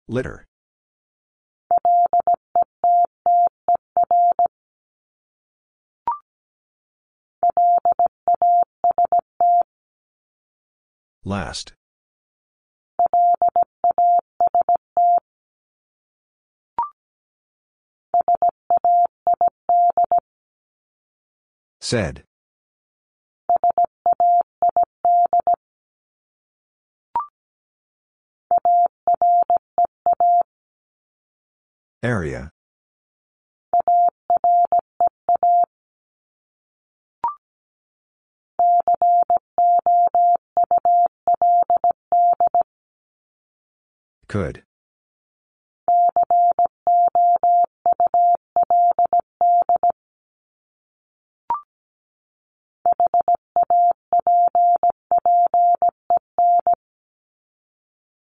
[0.07, 0.45] Litter.
[11.27, 11.73] Last.
[21.81, 22.23] Said.
[32.03, 32.51] Area.
[44.35, 44.64] Could.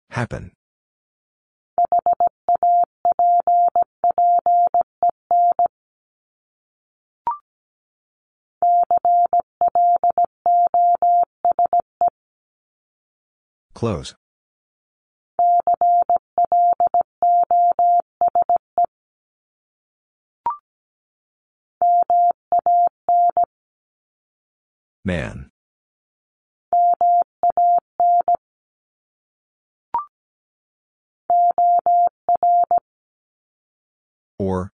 [0.09, 0.51] Happen.
[13.75, 14.15] Close.
[25.05, 25.51] Man.
[34.37, 34.71] Or.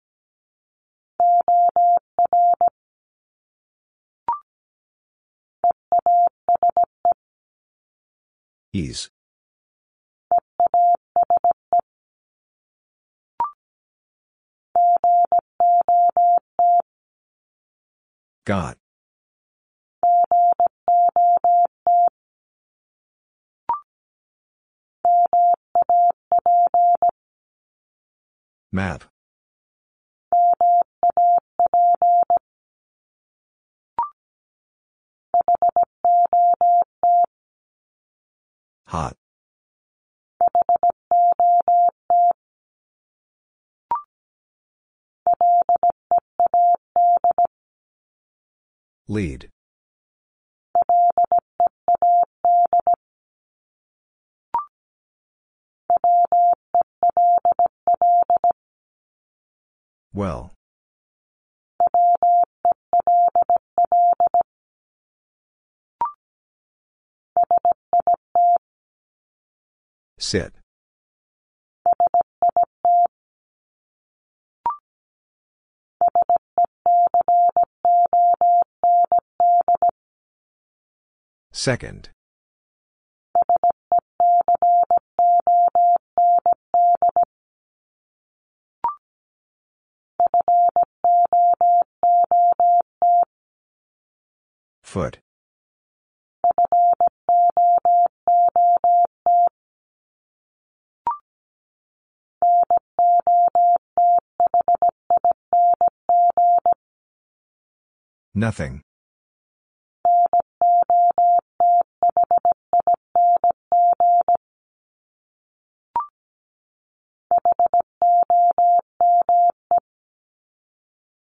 [8.72, 9.10] Ease.
[18.44, 18.83] Got.
[28.74, 29.04] Map.
[38.86, 39.16] Hot.
[49.06, 49.50] Lead.
[60.14, 60.52] Well.
[70.18, 70.52] Sit.
[81.52, 82.13] Second.
[94.82, 95.18] Foot.
[108.34, 108.82] Nothing.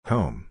[0.08, 0.46] Home.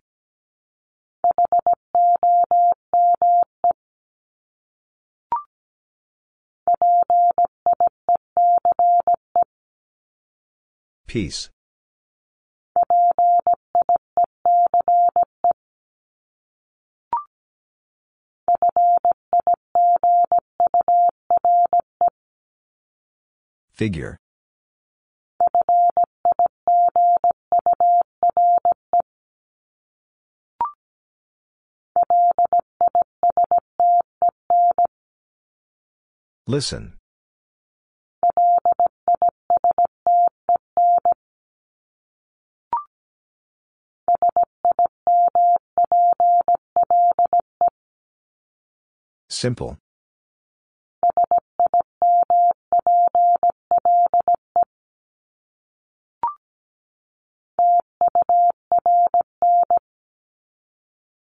[11.07, 11.49] Peace.
[23.73, 24.17] Figure.
[36.49, 36.93] Listen.
[49.29, 49.77] Simple.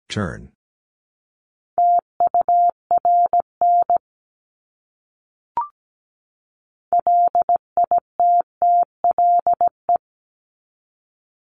[0.09, 0.54] Turn.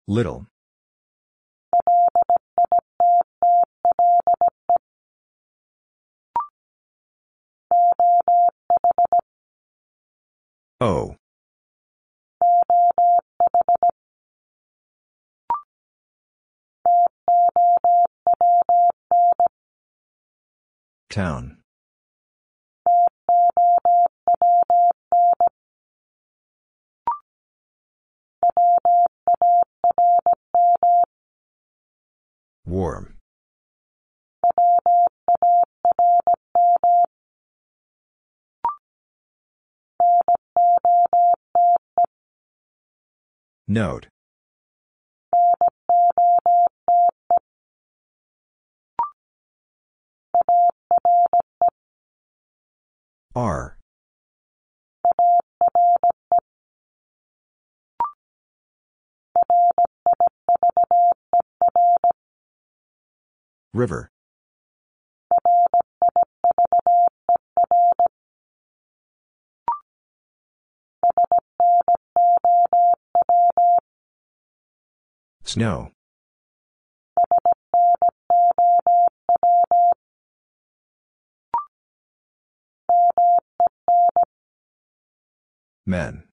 [0.08, 0.46] Little.
[10.80, 11.16] O.
[21.10, 21.58] Town.
[32.66, 33.14] Warm.
[43.68, 44.08] Note.
[53.36, 53.75] R.
[63.76, 64.10] River.
[75.44, 75.90] Snow.
[85.84, 86.24] Men.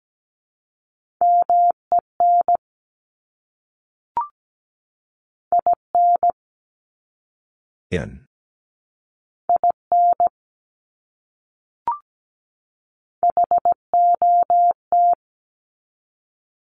[7.94, 8.26] In.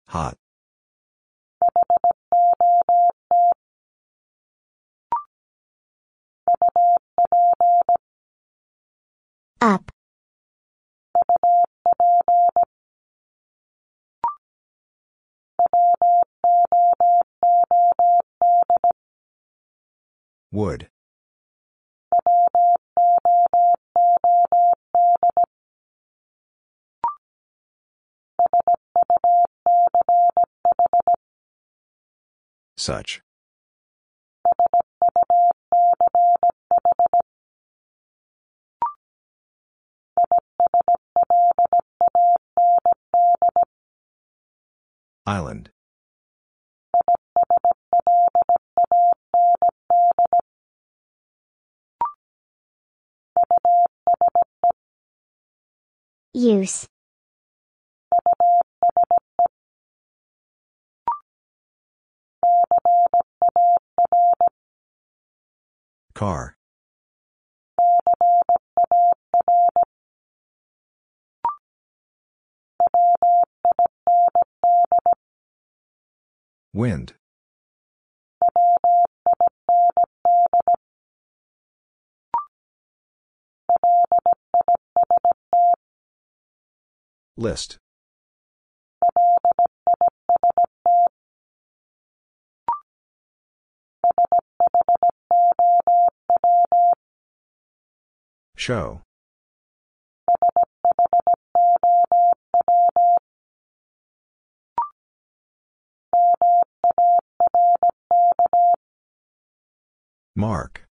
[0.09, 0.37] Hot.
[9.61, 9.91] Up.
[20.51, 20.87] Wood.
[32.85, 33.19] Such.
[45.25, 45.71] Island.
[56.35, 56.87] Use.
[66.15, 66.55] Car.
[76.73, 77.15] Wind.
[87.35, 87.77] List.
[98.65, 99.03] Show.
[110.35, 110.87] Mark.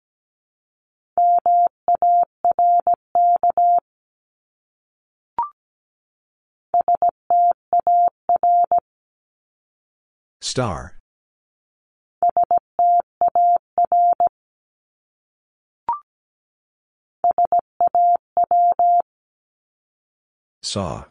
[10.41, 11.00] Star.
[20.63, 21.05] Saw.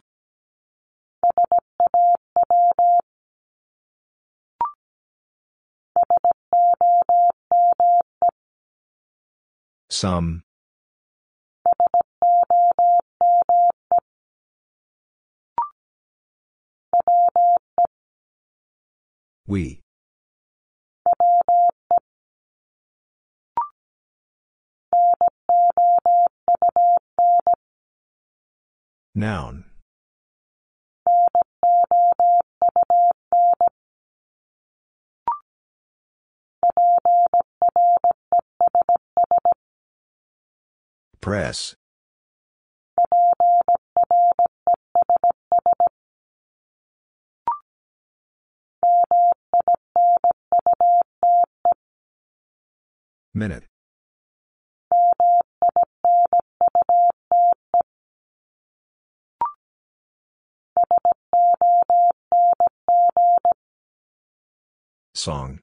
[9.89, 10.43] Some.
[19.47, 19.81] We.
[29.13, 29.65] Noun.
[41.19, 41.75] Press.
[53.33, 53.70] Minute.
[65.13, 65.59] Song.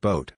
[0.00, 0.32] Boat.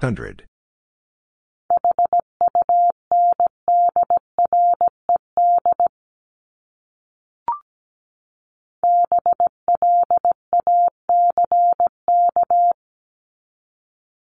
[0.00, 0.44] Hundred.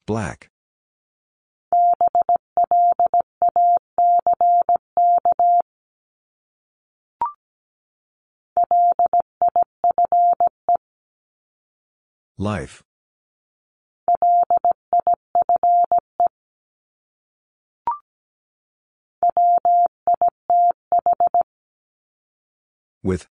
[0.09, 0.49] Black.
[12.39, 12.83] Life.
[23.03, 23.29] With.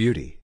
[0.00, 0.40] Beauty.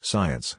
[0.00, 0.56] Science.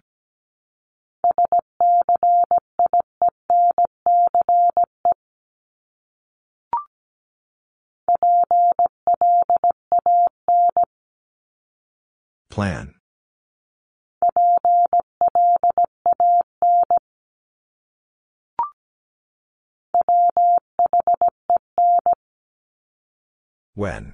[12.49, 12.98] Plan.
[23.80, 24.14] When.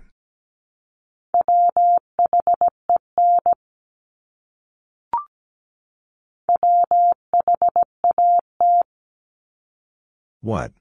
[10.42, 10.72] What?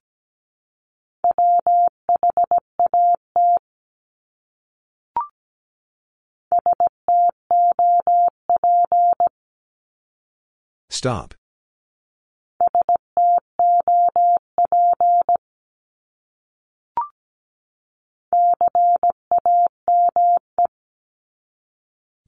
[10.90, 11.32] Stop.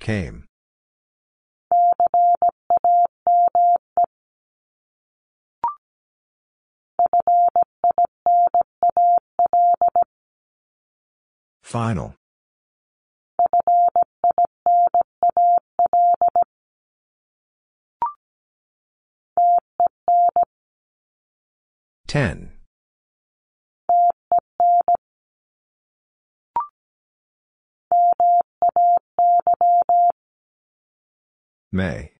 [0.00, 0.46] Came.
[11.62, 12.14] Final.
[22.06, 22.55] Ten.
[31.72, 32.15] May.